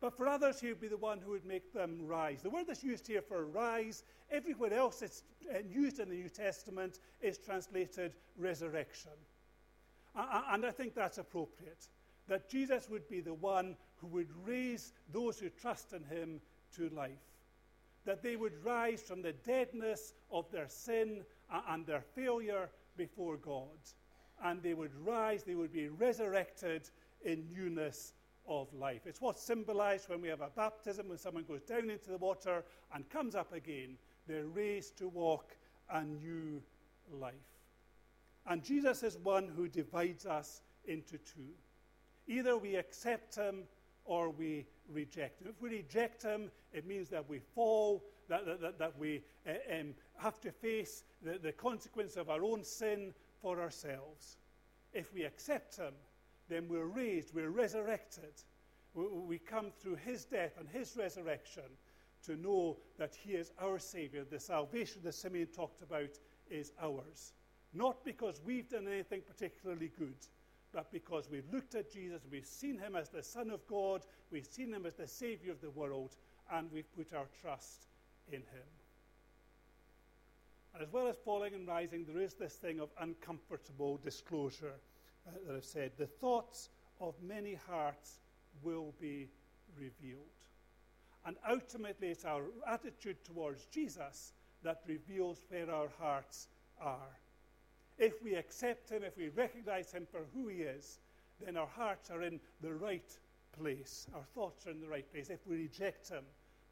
But 0.00 0.16
for 0.16 0.28
others, 0.28 0.60
he 0.60 0.68
would 0.68 0.80
be 0.80 0.88
the 0.88 0.96
one 0.96 1.18
who 1.18 1.30
would 1.30 1.46
make 1.46 1.72
them 1.72 1.98
rise. 2.06 2.42
The 2.42 2.50
word 2.50 2.66
that's 2.66 2.84
used 2.84 3.06
here 3.06 3.22
for 3.22 3.46
rise, 3.46 4.04
everywhere 4.30 4.74
else 4.74 5.02
it's 5.02 5.22
uh, 5.52 5.58
used 5.66 5.98
in 5.98 6.10
the 6.10 6.14
New 6.14 6.28
Testament, 6.28 7.00
is 7.20 7.38
translated 7.38 8.12
resurrection. 8.36 9.12
And 10.14 10.64
I 10.64 10.70
think 10.70 10.94
that's 10.94 11.18
appropriate. 11.18 11.88
That 12.28 12.48
Jesus 12.48 12.88
would 12.88 13.08
be 13.08 13.20
the 13.20 13.34
one 13.34 13.76
who 13.96 14.06
would 14.08 14.28
raise 14.44 14.92
those 15.12 15.38
who 15.38 15.48
trust 15.48 15.92
in 15.92 16.04
him 16.04 16.40
to 16.76 16.88
life. 16.90 17.33
That 18.04 18.22
they 18.22 18.36
would 18.36 18.64
rise 18.64 19.02
from 19.02 19.22
the 19.22 19.32
deadness 19.32 20.12
of 20.30 20.50
their 20.50 20.68
sin 20.68 21.24
and 21.68 21.86
their 21.86 22.02
failure 22.14 22.68
before 22.96 23.36
God. 23.36 23.78
And 24.42 24.62
they 24.62 24.74
would 24.74 24.94
rise, 25.04 25.42
they 25.44 25.54
would 25.54 25.72
be 25.72 25.88
resurrected 25.88 26.90
in 27.24 27.46
newness 27.52 28.12
of 28.46 28.72
life. 28.74 29.02
It's 29.06 29.20
what's 29.20 29.42
symbolized 29.42 30.08
when 30.08 30.20
we 30.20 30.28
have 30.28 30.42
a 30.42 30.50
baptism, 30.54 31.08
when 31.08 31.18
someone 31.18 31.44
goes 31.44 31.62
down 31.62 31.88
into 31.88 32.10
the 32.10 32.18
water 32.18 32.64
and 32.94 33.08
comes 33.08 33.34
up 33.34 33.52
again. 33.52 33.96
They're 34.26 34.46
raised 34.46 34.98
to 34.98 35.08
walk 35.08 35.56
a 35.90 36.02
new 36.02 36.62
life. 37.10 37.34
And 38.46 38.62
Jesus 38.62 39.02
is 39.02 39.16
one 39.18 39.48
who 39.48 39.68
divides 39.68 40.26
us 40.26 40.60
into 40.86 41.16
two. 41.18 41.54
Either 42.26 42.56
we 42.56 42.76
accept 42.76 43.34
him 43.34 43.64
or 44.04 44.30
we 44.30 44.66
reject 44.92 45.40
him. 45.40 45.48
If 45.48 45.60
we 45.60 45.70
reject 45.70 46.22
him, 46.22 46.50
it 46.72 46.86
means 46.86 47.08
that 47.10 47.28
we 47.28 47.38
fall, 47.38 48.04
that, 48.28 48.44
that, 48.60 48.78
that 48.78 48.98
we 48.98 49.22
uh, 49.46 49.52
um, 49.80 49.94
have 50.16 50.40
to 50.40 50.50
face 50.50 51.04
the, 51.22 51.38
the 51.38 51.52
consequence 51.52 52.16
of 52.16 52.30
our 52.30 52.42
own 52.42 52.64
sin 52.64 53.12
for 53.40 53.60
ourselves. 53.60 54.38
If 54.92 55.12
we 55.12 55.24
accept 55.24 55.76
him, 55.76 55.94
then 56.48 56.68
we're 56.68 56.86
raised, 56.86 57.34
we're 57.34 57.50
resurrected. 57.50 58.42
We, 58.94 59.06
we 59.06 59.38
come 59.38 59.70
through 59.80 59.96
his 59.96 60.24
death 60.24 60.52
and 60.58 60.68
his 60.68 60.96
resurrection 60.96 61.64
to 62.26 62.36
know 62.36 62.78
that 62.98 63.14
he 63.14 63.32
is 63.32 63.52
our 63.60 63.78
Savior. 63.78 64.24
The 64.24 64.40
salvation 64.40 65.02
that 65.04 65.14
Simeon 65.14 65.48
talked 65.48 65.82
about 65.82 66.18
is 66.50 66.72
ours. 66.80 67.32
Not 67.72 68.04
because 68.04 68.40
we've 68.44 68.68
done 68.68 68.86
anything 68.86 69.22
particularly 69.26 69.90
good, 69.98 70.16
but 70.74 70.90
because 70.90 71.30
we've 71.30 71.50
looked 71.52 71.76
at 71.76 71.92
Jesus, 71.92 72.22
we've 72.30 72.44
seen 72.44 72.78
him 72.78 72.96
as 72.96 73.08
the 73.08 73.22
Son 73.22 73.50
of 73.50 73.66
God, 73.68 74.02
we've 74.32 74.46
seen 74.46 74.74
him 74.74 74.84
as 74.84 74.94
the 74.94 75.06
Savior 75.06 75.52
of 75.52 75.60
the 75.60 75.70
world, 75.70 76.16
and 76.52 76.70
we've 76.72 76.92
put 76.96 77.14
our 77.14 77.26
trust 77.40 77.86
in 78.28 78.40
him. 78.40 78.68
And 80.74 80.82
as 80.82 80.92
well 80.92 81.06
as 81.06 81.16
falling 81.24 81.54
and 81.54 81.68
rising, 81.68 82.04
there 82.04 82.20
is 82.20 82.34
this 82.34 82.54
thing 82.54 82.80
of 82.80 82.88
uncomfortable 83.00 84.00
disclosure 84.02 84.74
uh, 85.26 85.30
that 85.46 85.56
I've 85.56 85.64
said. 85.64 85.92
The 85.96 86.06
thoughts 86.06 86.70
of 87.00 87.14
many 87.22 87.54
hearts 87.68 88.18
will 88.62 88.92
be 89.00 89.28
revealed. 89.78 90.26
And 91.24 91.36
ultimately, 91.48 92.08
it's 92.08 92.24
our 92.24 92.42
attitude 92.66 93.24
towards 93.24 93.66
Jesus 93.66 94.32
that 94.64 94.82
reveals 94.86 95.44
where 95.48 95.70
our 95.70 95.88
hearts 96.00 96.48
are. 96.80 97.18
If 97.98 98.22
we 98.22 98.34
accept 98.34 98.90
Him, 98.90 99.02
if 99.04 99.16
we 99.16 99.28
recognize 99.28 99.92
Him 99.92 100.06
for 100.10 100.20
who 100.34 100.48
He 100.48 100.62
is, 100.62 100.98
then 101.44 101.56
our 101.56 101.66
hearts 101.66 102.10
are 102.10 102.22
in 102.22 102.40
the 102.60 102.72
right 102.72 103.10
place. 103.58 104.06
Our 104.14 104.24
thoughts 104.34 104.66
are 104.66 104.70
in 104.70 104.80
the 104.80 104.88
right 104.88 105.10
place. 105.10 105.30
If 105.30 105.46
we 105.46 105.56
reject 105.56 106.08
Him, 106.08 106.24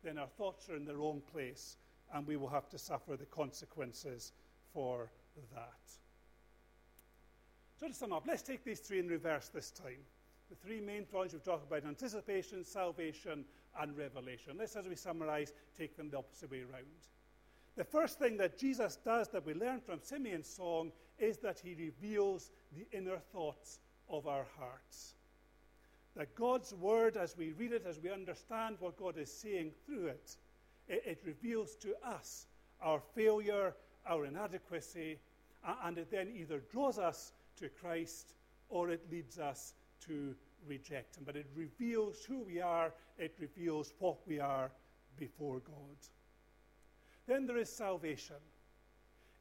then 0.02 0.18
our 0.18 0.26
thoughts 0.26 0.68
are 0.68 0.76
in 0.76 0.84
the 0.84 0.96
wrong 0.96 1.22
place, 1.32 1.76
and 2.12 2.26
we 2.26 2.36
will 2.36 2.48
have 2.48 2.68
to 2.70 2.78
suffer 2.78 3.16
the 3.16 3.26
consequences 3.26 4.32
for 4.72 5.10
that. 5.54 5.80
So 7.78 7.88
to 7.88 7.94
sum 7.94 8.12
up, 8.12 8.24
let's 8.26 8.42
take 8.42 8.64
these 8.64 8.80
three 8.80 8.98
in 9.00 9.08
reverse 9.08 9.48
this 9.48 9.70
time. 9.70 10.04
The 10.50 10.56
three 10.56 10.80
main 10.80 11.04
points 11.04 11.32
we've 11.32 11.42
talked 11.42 11.66
about 11.66 11.84
anticipation, 11.84 12.64
salvation, 12.64 13.44
and 13.80 13.96
revelation. 13.96 14.56
Let's, 14.58 14.76
as 14.76 14.86
we 14.86 14.96
summarize, 14.96 15.52
take 15.78 15.96
them 15.96 16.10
the 16.10 16.18
opposite 16.18 16.50
way 16.50 16.60
around. 16.60 16.84
The 17.74 17.84
first 17.84 18.18
thing 18.18 18.36
that 18.36 18.58
Jesus 18.58 18.96
does 18.96 19.28
that 19.28 19.46
we 19.46 19.54
learn 19.54 19.80
from 19.80 20.00
Simeon's 20.02 20.48
song 20.48 20.92
is 21.18 21.38
that 21.38 21.60
he 21.60 21.74
reveals 21.74 22.50
the 22.76 22.86
inner 22.96 23.18
thoughts 23.32 23.80
of 24.08 24.26
our 24.26 24.46
hearts. 24.58 25.14
That 26.16 26.34
God's 26.34 26.74
word, 26.74 27.16
as 27.16 27.36
we 27.36 27.52
read 27.52 27.72
it, 27.72 27.86
as 27.86 28.00
we 28.02 28.10
understand 28.10 28.76
what 28.80 28.98
God 28.98 29.16
is 29.16 29.32
saying 29.32 29.72
through 29.86 30.06
it, 30.08 30.36
it, 30.88 31.02
it 31.06 31.22
reveals 31.24 31.74
to 31.76 31.94
us 32.04 32.46
our 32.82 33.00
failure, 33.14 33.74
our 34.06 34.26
inadequacy, 34.26 35.18
and 35.84 35.96
it 35.96 36.10
then 36.10 36.28
either 36.36 36.60
draws 36.70 36.98
us 36.98 37.32
to 37.56 37.68
Christ 37.68 38.34
or 38.68 38.90
it 38.90 39.10
leads 39.10 39.38
us 39.38 39.74
to 40.06 40.34
reject 40.66 41.16
Him. 41.16 41.24
But 41.24 41.36
it 41.36 41.46
reveals 41.54 42.24
who 42.24 42.40
we 42.40 42.60
are, 42.60 42.92
it 43.18 43.36
reveals 43.38 43.94
what 43.98 44.16
we 44.26 44.40
are 44.40 44.70
before 45.18 45.60
God. 45.60 45.96
Then 47.26 47.46
there 47.46 47.58
is 47.58 47.70
salvation. 47.70 48.36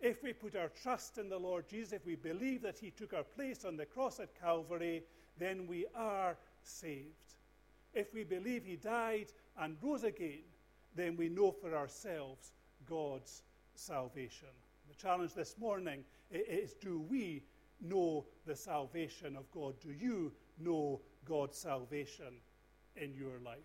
If 0.01 0.23
we 0.23 0.33
put 0.33 0.55
our 0.55 0.69
trust 0.69 1.19
in 1.19 1.29
the 1.29 1.37
Lord 1.37 1.67
Jesus, 1.69 1.93
if 1.93 2.05
we 2.05 2.15
believe 2.15 2.63
that 2.63 2.79
He 2.79 2.89
took 2.89 3.13
our 3.13 3.23
place 3.23 3.63
on 3.65 3.77
the 3.77 3.85
cross 3.85 4.19
at 4.19 4.39
Calvary, 4.39 5.03
then 5.37 5.67
we 5.67 5.85
are 5.95 6.37
saved. 6.63 7.35
If 7.93 8.13
we 8.13 8.23
believe 8.23 8.65
He 8.65 8.77
died 8.77 9.27
and 9.59 9.77
rose 9.81 10.03
again, 10.03 10.43
then 10.95 11.15
we 11.15 11.29
know 11.29 11.51
for 11.51 11.75
ourselves 11.75 12.51
God's 12.89 13.43
salvation. 13.75 14.47
The 14.89 14.95
challenge 14.95 15.35
this 15.35 15.55
morning 15.59 16.03
is 16.31 16.73
do 16.73 16.99
we 16.99 17.43
know 17.79 18.25
the 18.45 18.55
salvation 18.55 19.35
of 19.35 19.49
God? 19.51 19.75
Do 19.81 19.91
you 19.91 20.31
know 20.59 20.99
God's 21.25 21.57
salvation 21.57 22.33
in 22.95 23.13
your 23.13 23.39
life? 23.45 23.59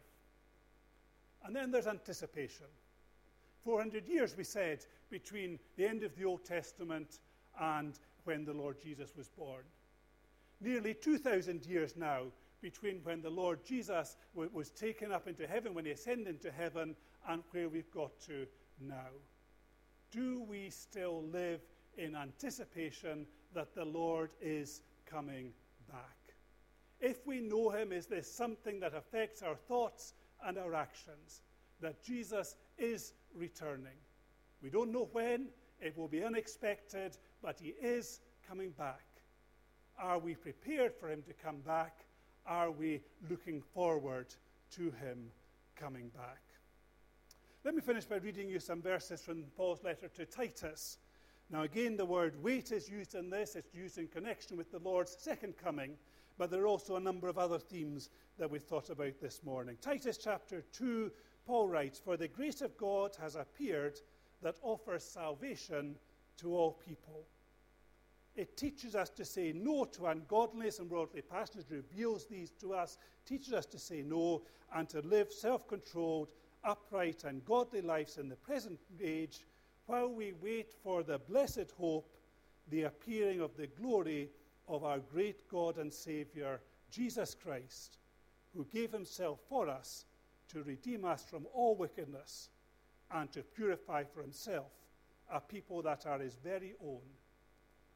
And 1.45 1.57
then 1.57 1.70
there's 1.70 1.87
anticipation. 1.87 2.66
400 3.64 4.07
years, 4.07 4.37
we 4.37 4.45
said, 4.45 4.84
between 5.11 5.59
the 5.77 5.87
end 5.87 6.03
of 6.03 6.15
the 6.17 6.25
Old 6.25 6.45
Testament 6.45 7.21
and 7.61 7.99
when 8.25 8.45
the 8.45 8.53
Lord 8.53 8.81
Jesus 8.81 9.13
was 9.17 9.29
born. 9.29 9.63
Nearly 10.61 10.95
2,000 10.95 11.65
years 11.67 11.97
now 11.97 12.25
between 12.61 13.01
when 13.05 13.21
the 13.23 13.31
Lord 13.31 13.65
Jesus 13.65 14.17
w- 14.35 14.51
was 14.53 14.71
taken 14.71 15.13
up 15.13 15.29
into 15.29 15.47
heaven, 15.47 15.75
when 15.75 15.85
he 15.85 15.91
ascended 15.91 16.29
into 16.29 16.51
heaven, 16.51 16.97
and 17.29 17.43
where 17.51 17.69
we've 17.69 17.91
got 17.91 18.19
to 18.27 18.47
now. 18.81 19.11
Do 20.11 20.43
we 20.43 20.71
still 20.71 21.23
live 21.25 21.61
in 21.97 22.15
anticipation 22.15 23.27
that 23.55 23.75
the 23.75 23.85
Lord 23.85 24.31
is 24.41 24.83
coming 25.07 25.53
back. 25.91 26.17
If 27.01 27.27
we 27.27 27.41
know 27.41 27.71
Him, 27.71 27.93
is 27.93 28.07
this 28.07 28.31
something 28.31 28.81
that 28.81 28.95
affects 28.95 29.43
our 29.43 29.57
thoughts 29.57 30.15
and 30.45 30.59
our 30.59 30.75
actions? 30.75 31.43
That 31.81 32.03
Jesus 32.03 32.57
is 32.79 33.13
returning. 33.35 33.97
We 34.63 34.71
don't 34.71 34.93
know 34.93 35.09
when, 35.13 35.49
it 35.81 35.97
will 35.97 36.09
be 36.09 36.25
unexpected, 36.25 37.17
but 37.43 37.59
He 37.61 37.75
is 37.81 38.21
coming 38.49 38.71
back. 38.71 39.05
Are 39.99 40.19
we 40.19 40.35
prepared 40.35 40.95
for 40.95 41.09
him 41.09 41.23
to 41.23 41.33
come 41.33 41.61
back? 41.61 42.05
Are 42.47 42.71
we 42.71 43.01
looking 43.31 43.63
forward 43.63 44.35
to 44.73 44.91
him 44.91 45.31
coming 45.75 46.11
back? 46.11 46.43
Let 47.65 47.75
me 47.75 47.81
finish 47.81 48.05
by 48.05 48.17
reading 48.17 48.49
you 48.49 48.61
some 48.61 48.83
verses 48.83 49.23
from 49.23 49.45
Paul's 49.57 49.83
letter 49.83 50.09
to 50.09 50.27
Titus. 50.27 50.99
Now, 51.51 51.63
again, 51.63 51.97
the 51.97 52.05
word 52.05 52.43
wait 52.43 52.73
is 52.73 52.89
used 52.89 53.15
in 53.15 53.31
this. 53.31 53.57
It's 53.57 53.75
used 53.75 53.99
in 53.99 54.07
connection 54.09 54.57
with 54.57 54.71
the 54.71 54.79
Lord's 54.81 55.17
second 55.19 55.57
coming, 55.57 55.97
but 56.37 56.51
there 56.51 56.63
are 56.63 56.69
also 56.69 56.97
a 56.97 57.01
number 57.01 57.29
of 57.29 57.39
other 57.39 57.59
themes 57.59 58.11
that 58.39 58.51
we 58.51 58.59
thought 58.59 58.91
about 58.91 59.19
this 59.21 59.43
morning. 59.45 59.79
Titus 59.81 60.19
chapter 60.19 60.63
2, 60.73 61.11
Paul 61.47 61.69
writes, 61.69 61.99
For 61.99 62.17
the 62.17 62.29
grace 62.29 62.61
of 62.61 62.77
God 62.77 63.17
has 63.21 63.35
appeared 63.35 63.99
that 64.43 64.57
offers 64.62 65.05
salvation 65.05 65.97
to 66.39 66.55
all 66.55 66.72
people. 66.87 67.24
It 68.37 68.57
teaches 68.57 68.95
us 68.95 69.09
to 69.11 69.24
say 69.24 69.53
no 69.55 69.84
to 69.87 70.07
ungodliness 70.07 70.78
and 70.78 70.91
worldly 70.91 71.22
passions, 71.22 71.64
reveals 71.70 72.26
these 72.26 72.51
to 72.61 72.74
us, 72.74 72.99
teaches 73.24 73.55
us 73.55 73.64
to 73.66 73.78
say 73.78 74.03
no, 74.03 74.43
and 74.74 74.89
to 74.91 75.01
live 75.01 75.32
self 75.32 75.66
controlled, 75.66 76.32
upright, 76.62 77.24
and 77.24 77.45
godly 77.47 77.80
lives 77.80 78.18
in 78.18 78.28
the 78.28 78.37
present 78.37 78.78
age 79.03 79.47
while 79.87 80.09
we 80.09 80.34
wait 80.43 80.74
for 80.82 81.03
the 81.03 81.18
blessed 81.18 81.70
hope, 81.78 82.14
the 82.68 82.82
appearing 82.82 83.41
of 83.41 83.57
the 83.57 83.68
glory 83.68 84.28
of 84.68 84.84
our 84.84 84.99
great 84.99 85.49
God 85.49 85.78
and 85.78 85.93
Saviour, 85.93 86.61
Jesus 86.91 87.34
Christ, 87.41 87.99
who 88.55 88.66
gave 88.66 88.93
himself 88.93 89.39
for 89.49 89.68
us 89.68 90.05
to 90.49 90.62
redeem 90.62 91.05
us 91.05 91.24
from 91.24 91.47
all 91.55 91.74
wickedness 91.74 92.51
and 93.13 93.31
to 93.33 93.43
purify 93.43 94.05
for 94.05 94.23
himself 94.23 94.73
a 95.31 95.41
people 95.41 95.83
that 95.83 96.07
are 96.07 96.19
his 96.19 96.37
very 96.37 96.75
own, 96.85 97.01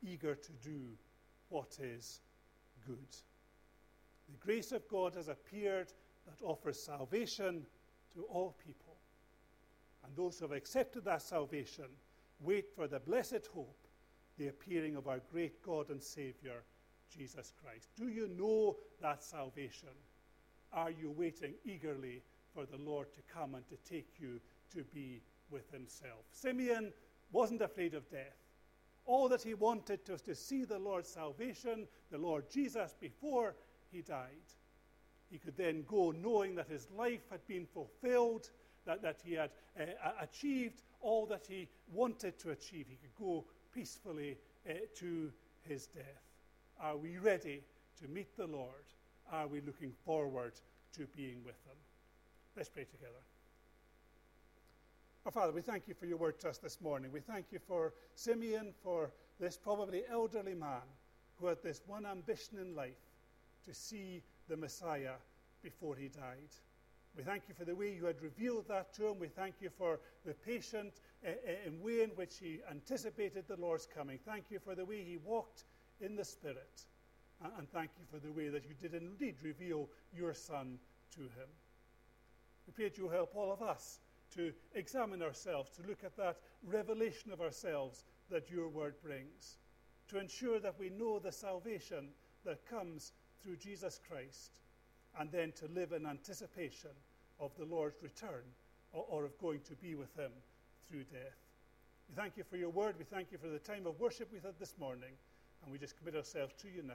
eager 0.02 0.34
to 0.34 0.52
do 0.62 0.80
what 1.48 1.78
is 1.80 2.20
good. 2.86 3.16
The 4.28 4.36
grace 4.38 4.72
of 4.72 4.88
God 4.88 5.14
has 5.14 5.28
appeared 5.28 5.92
that 6.26 6.44
offers 6.44 6.80
salvation 6.80 7.62
to 8.14 8.22
all 8.24 8.56
people. 8.64 8.96
And 10.04 10.16
those 10.16 10.38
who 10.38 10.46
have 10.46 10.56
accepted 10.56 11.04
that 11.04 11.22
salvation 11.22 11.86
wait 12.40 12.70
for 12.74 12.86
the 12.86 13.00
blessed 13.00 13.46
hope, 13.52 13.86
the 14.38 14.48
appearing 14.48 14.96
of 14.96 15.08
our 15.08 15.20
great 15.30 15.62
God 15.62 15.90
and 15.90 16.02
Savior, 16.02 16.62
Jesus 17.14 17.52
Christ. 17.62 17.90
Do 17.96 18.08
you 18.08 18.28
know 18.28 18.76
that 19.02 19.22
salvation? 19.22 19.88
Are 20.72 20.90
you 20.90 21.10
waiting 21.10 21.54
eagerly 21.64 22.22
for 22.54 22.64
the 22.64 22.78
Lord 22.78 23.12
to 23.14 23.20
come 23.32 23.54
and 23.54 23.66
to 23.68 23.76
take 23.88 24.14
you 24.18 24.40
to 24.70 24.84
be 24.94 25.22
with 25.50 25.70
Himself? 25.70 26.24
Simeon 26.32 26.92
wasn't 27.32 27.62
afraid 27.62 27.94
of 27.94 28.10
death. 28.10 28.36
All 29.06 29.28
that 29.28 29.42
he 29.42 29.54
wanted 29.54 30.00
was 30.08 30.22
to 30.22 30.34
see 30.34 30.64
the 30.64 30.78
Lord's 30.78 31.08
salvation, 31.08 31.88
the 32.10 32.18
Lord 32.18 32.50
Jesus, 32.50 32.94
before 33.00 33.54
he 33.90 34.02
died. 34.02 34.28
He 35.30 35.38
could 35.38 35.56
then 35.56 35.84
go 35.88 36.10
knowing 36.10 36.54
that 36.56 36.68
his 36.68 36.88
life 36.96 37.22
had 37.30 37.46
been 37.46 37.66
fulfilled 37.66 38.50
that, 38.86 39.02
that 39.02 39.20
he 39.24 39.34
had 39.34 39.50
uh, 39.78 39.84
achieved 40.20 40.82
all 41.00 41.26
that 41.26 41.46
he 41.48 41.68
wanted 41.92 42.38
to 42.40 42.50
achieve. 42.50 42.86
He 42.88 42.96
could 42.96 43.14
go 43.18 43.44
peacefully 43.72 44.38
uh, 44.68 44.74
to 44.96 45.32
his 45.62 45.86
death. 45.86 46.04
Are 46.80 46.96
we 46.96 47.18
ready 47.18 47.62
to 48.00 48.08
meet 48.08 48.36
the 48.36 48.46
Lord? 48.46 48.84
Are 49.30 49.46
we 49.46 49.60
looking 49.60 49.92
forward 50.04 50.54
to 50.96 51.06
being 51.16 51.44
with 51.44 51.56
him? 51.66 51.76
Let's 52.56 52.68
pray 52.68 52.84
together. 52.84 53.20
Our 55.26 55.32
Father, 55.32 55.52
we 55.52 55.60
thank 55.60 55.86
you 55.86 55.92
for 55.92 56.06
your 56.06 56.16
word 56.16 56.40
to 56.40 56.48
us 56.48 56.56
this 56.56 56.80
morning. 56.80 57.12
We 57.12 57.20
thank 57.20 57.52
you 57.52 57.58
for 57.68 57.92
Simeon, 58.14 58.72
for 58.82 59.12
this 59.38 59.54
probably 59.54 60.02
elderly 60.10 60.54
man 60.54 60.80
who 61.36 61.48
had 61.48 61.62
this 61.62 61.82
one 61.86 62.06
ambition 62.06 62.58
in 62.58 62.74
life 62.74 62.94
to 63.66 63.74
see 63.74 64.22
the 64.48 64.56
Messiah 64.56 65.16
before 65.62 65.94
he 65.94 66.08
died. 66.08 66.48
We 67.14 67.22
thank 67.22 67.42
you 67.48 67.54
for 67.54 67.66
the 67.66 67.74
way 67.74 67.92
you 67.92 68.06
had 68.06 68.22
revealed 68.22 68.68
that 68.68 68.94
to 68.94 69.08
him. 69.08 69.18
We 69.18 69.28
thank 69.28 69.56
you 69.60 69.68
for 69.68 70.00
the 70.24 70.32
patient 70.32 70.94
uh, 71.26 71.32
way 71.82 72.02
in 72.02 72.10
which 72.10 72.38
he 72.38 72.60
anticipated 72.70 73.44
the 73.46 73.60
Lord's 73.60 73.86
coming. 73.94 74.18
Thank 74.24 74.44
you 74.48 74.58
for 74.58 74.74
the 74.74 74.86
way 74.86 75.04
he 75.04 75.18
walked 75.18 75.64
in 76.00 76.16
the 76.16 76.24
Spirit. 76.24 76.86
And 77.58 77.70
thank 77.70 77.90
you 77.98 78.06
for 78.10 78.24
the 78.24 78.32
way 78.32 78.48
that 78.48 78.64
you 78.64 78.74
did 78.80 78.94
indeed 78.94 79.34
reveal 79.42 79.90
your 80.16 80.32
Son 80.32 80.78
to 81.14 81.20
him. 81.20 81.50
We 82.66 82.72
pray 82.72 82.84
that 82.84 82.96
you 82.96 83.10
help 83.10 83.32
all 83.34 83.52
of 83.52 83.60
us 83.60 83.98
to 84.34 84.52
examine 84.74 85.22
ourselves, 85.22 85.70
to 85.70 85.86
look 85.88 86.04
at 86.04 86.16
that 86.16 86.38
revelation 86.64 87.32
of 87.32 87.40
ourselves 87.40 88.04
that 88.30 88.50
your 88.50 88.68
word 88.68 88.94
brings, 89.02 89.58
to 90.08 90.18
ensure 90.18 90.58
that 90.60 90.78
we 90.78 90.90
know 90.90 91.18
the 91.18 91.32
salvation 91.32 92.08
that 92.44 92.68
comes 92.68 93.12
through 93.42 93.56
Jesus 93.56 94.00
Christ 94.08 94.60
and 95.18 95.30
then 95.30 95.52
to 95.52 95.66
live 95.74 95.92
in 95.92 96.06
anticipation 96.06 96.90
of 97.40 97.50
the 97.58 97.64
Lord's 97.64 98.02
return 98.02 98.44
or, 98.92 99.04
or, 99.08 99.24
of 99.24 99.38
going 99.38 99.60
to 99.60 99.74
be 99.76 99.94
with 99.94 100.14
Him 100.16 100.32
through 100.88 101.04
death. 101.04 101.38
We 102.08 102.14
thank 102.14 102.36
you 102.36 102.44
for 102.44 102.56
your 102.56 102.70
word. 102.70 102.96
We 102.98 103.04
thank 103.04 103.32
you 103.32 103.38
for 103.38 103.48
the 103.48 103.58
time 103.58 103.86
of 103.86 103.98
worship 104.00 104.28
we've 104.32 104.42
had 104.42 104.58
this 104.58 104.74
morning. 104.78 105.12
And 105.62 105.72
we 105.72 105.78
just 105.78 105.96
commit 105.96 106.16
ourselves 106.16 106.54
to 106.62 106.68
you 106.68 106.82
now 106.82 106.94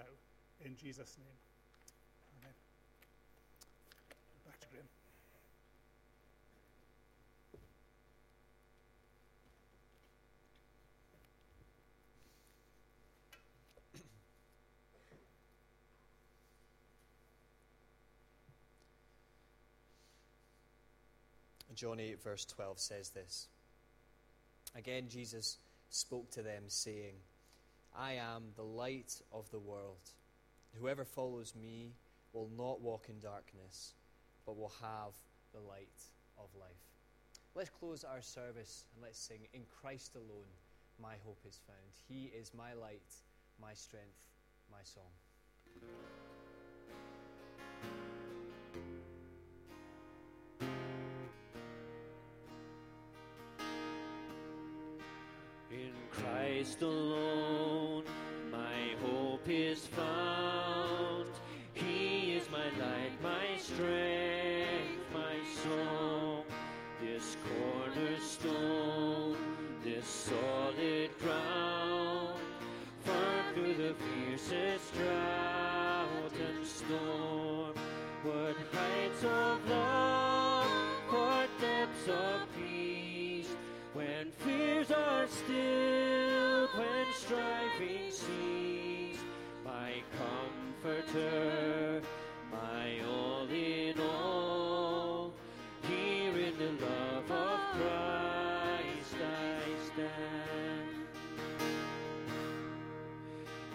in 0.64 0.76
Jesus' 0.76 1.18
name. 1.18 1.45
John 21.76 22.00
8, 22.00 22.24
verse 22.24 22.46
12 22.46 22.80
says 22.80 23.10
this. 23.10 23.48
Again, 24.76 25.08
Jesus 25.10 25.58
spoke 25.90 26.32
to 26.32 26.42
them, 26.42 26.64
saying, 26.68 27.16
I 27.98 28.14
am 28.14 28.44
the 28.56 28.64
light 28.64 29.22
of 29.32 29.50
the 29.52 29.60
world. 29.60 30.12
Whoever 30.80 31.06
follows 31.06 31.54
me 31.60 31.94
will 32.34 32.50
not 32.58 32.82
walk 32.82 33.08
in 33.10 33.20
darkness, 33.20 33.94
but 34.46 34.58
will 34.58 34.74
have 34.82 35.14
the 35.54 35.62
light 35.62 36.04
of 36.38 36.50
life. 36.60 36.72
Let's 37.56 37.70
close 37.70 38.04
our 38.04 38.22
service 38.22 38.86
and 38.94 39.04
let's 39.04 39.20
sing, 39.20 39.48
In 39.54 39.62
Christ 39.82 40.16
alone, 40.16 40.52
my 41.02 41.16
hope 41.26 41.40
is 41.48 41.60
found. 41.66 41.92
He 42.10 42.32
is 42.38 42.52
my 42.54 42.74
light, 42.74 43.14
my 43.62 43.74
strength, 43.74 44.20
my 44.70 44.84
song. 44.84 45.12
Christ 56.66 56.82
alone, 56.82 58.04
my 58.52 58.96
hope 59.04 59.48
is 59.48 59.86
found. 59.86 60.15
Comforter, 90.86 92.02
my 92.52 93.00
all 93.08 93.48
in 93.50 94.00
all. 94.00 95.34
Here 95.88 96.38
in 96.38 96.58
the 96.58 96.86
love 96.86 97.32
of 97.32 97.60
Christ 97.74 99.16
I 99.16 99.62
stand. 99.86 100.90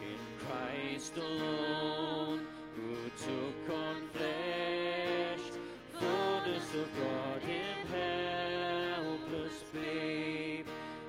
In 0.02 0.20
Christ 0.46 1.16
alone, 1.16 2.46
who 2.76 2.94
took 3.18 3.76
on 3.76 3.96
flesh, 4.14 5.44
fullness 5.98 6.74
of 6.74 6.88
God 6.96 7.42
in 7.42 7.86
helpless 8.94 9.64
babe, 9.72 10.66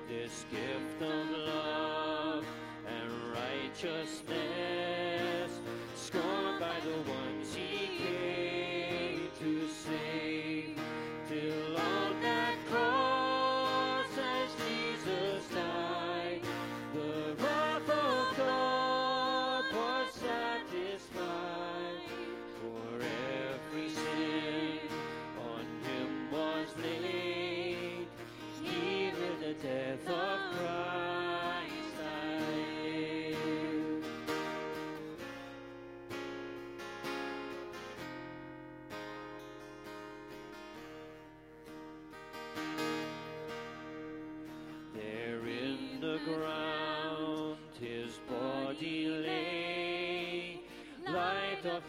this 0.08 0.44
gift 0.50 1.02
of 1.02 1.30
love 1.30 2.44
and 2.88 3.10
righteousness, 3.32 4.41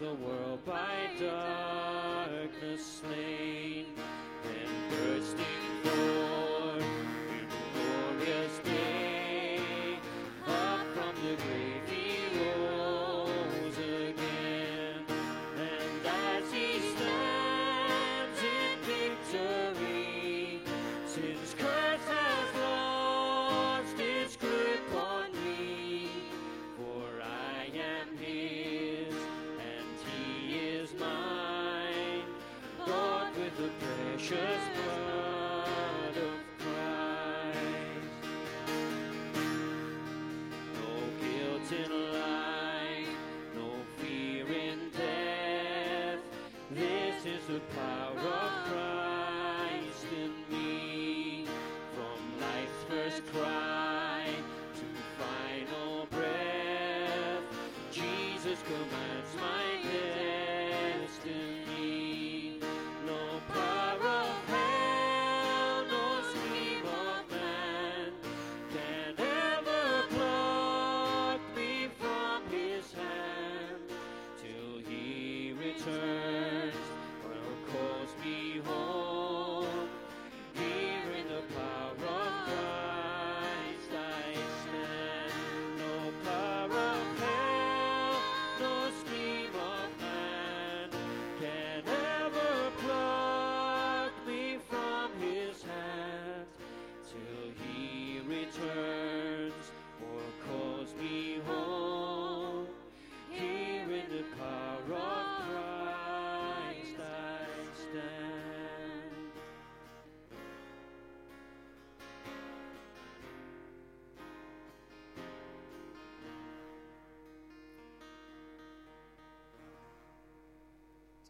the 0.00 0.14
world 0.24 0.64
by 0.64 1.08
darkness 1.20 1.63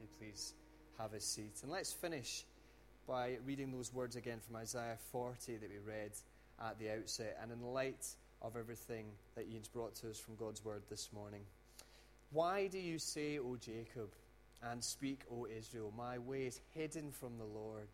Do 0.05 0.11
please 0.19 0.53
have 0.99 1.15
a 1.15 1.21
seat. 1.21 1.61
And 1.63 1.73
let's 1.73 1.91
finish 1.91 2.45
by 3.09 3.39
reading 3.47 3.73
those 3.73 3.95
words 3.95 4.17
again 4.17 4.39
from 4.39 4.57
Isaiah 4.57 4.99
40 5.13 5.57
that 5.57 5.71
we 5.71 5.79
read 5.79 6.11
at 6.61 6.79
the 6.79 6.91
outset, 6.91 7.39
and 7.41 7.51
in 7.51 7.63
light 7.63 8.07
of 8.43 8.55
everything 8.55 9.07
that 9.35 9.47
Ian's 9.51 9.69
brought 9.69 9.95
to 9.97 10.11
us 10.11 10.19
from 10.19 10.37
God's 10.37 10.63
word 10.63 10.83
this 10.91 11.09
morning. 11.15 11.41
Why 12.33 12.67
do 12.67 12.79
you 12.79 12.99
say, 12.99 13.39
O 13.39 13.57
Jacob, 13.57 14.11
and 14.63 14.85
speak, 14.85 15.23
O 15.33 15.47
Israel, 15.47 15.91
my 15.97 16.19
way 16.19 16.43
is 16.49 16.61
hidden 16.75 17.11
from 17.11 17.39
the 17.39 17.45
Lord, 17.45 17.89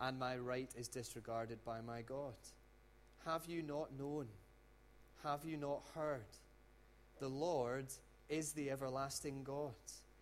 and 0.00 0.18
my 0.18 0.38
right 0.38 0.72
is 0.78 0.88
disregarded 0.88 1.62
by 1.62 1.82
my 1.82 2.00
God? 2.00 2.36
Have 3.26 3.44
you 3.46 3.62
not 3.62 3.90
known? 3.98 4.28
Have 5.24 5.44
you 5.44 5.58
not 5.58 5.82
heard? 5.94 6.24
The 7.18 7.28
Lord 7.28 7.88
is 8.30 8.52
the 8.52 8.70
everlasting 8.70 9.42
God, 9.44 9.74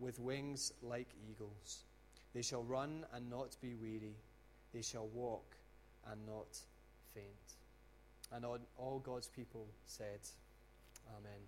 with 0.00 0.18
wings 0.18 0.72
like 0.82 1.08
eagles. 1.30 1.84
They 2.34 2.42
shall 2.42 2.64
run 2.64 3.04
and 3.14 3.30
not 3.30 3.56
be 3.60 3.74
weary. 3.74 4.16
They 4.72 4.82
shall 4.82 5.06
walk 5.08 5.56
and 6.10 6.26
not 6.26 6.58
faint. 7.14 7.26
And 8.32 8.44
all, 8.44 8.98
God's 9.00 9.28
people 9.28 9.66
said, 9.84 10.20
Amen. 11.18 11.40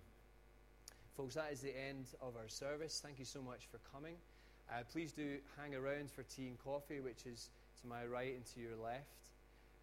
Folks, 1.15 1.35
that 1.35 1.51
is 1.51 1.61
the 1.61 1.73
end 1.89 2.07
of 2.21 2.35
our 2.35 2.47
service. 2.47 3.01
Thank 3.03 3.19
you 3.19 3.25
so 3.25 3.41
much 3.41 3.67
for 3.71 3.79
coming. 3.93 4.15
Uh, 4.69 4.83
please 4.91 5.11
do 5.11 5.37
hang 5.57 5.75
around 5.75 6.11
for 6.11 6.23
tea 6.23 6.47
and 6.47 6.57
coffee, 6.63 6.99
which 6.99 7.25
is 7.25 7.49
to 7.81 7.87
my 7.87 8.05
right 8.05 8.35
and 8.35 8.45
to 8.53 8.59
your 8.59 8.75
left. 8.75 9.29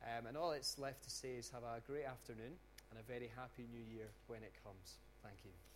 Um, 0.03 0.27
and 0.27 0.37
all 0.37 0.53
it's 0.53 0.79
left 0.79 1.03
to 1.05 1.11
say 1.11 1.31
is 1.39 1.51
have 1.51 1.63
a 1.63 1.81
great 1.87 2.05
afternoon 2.05 2.57
and 2.91 2.99
a 2.99 3.03
very 3.03 3.31
happy 3.37 3.67
new 3.71 3.85
year 3.95 4.09
when 4.27 4.43
it 4.43 4.53
comes. 4.65 4.99
Thank 5.23 5.37
you. 5.45 5.70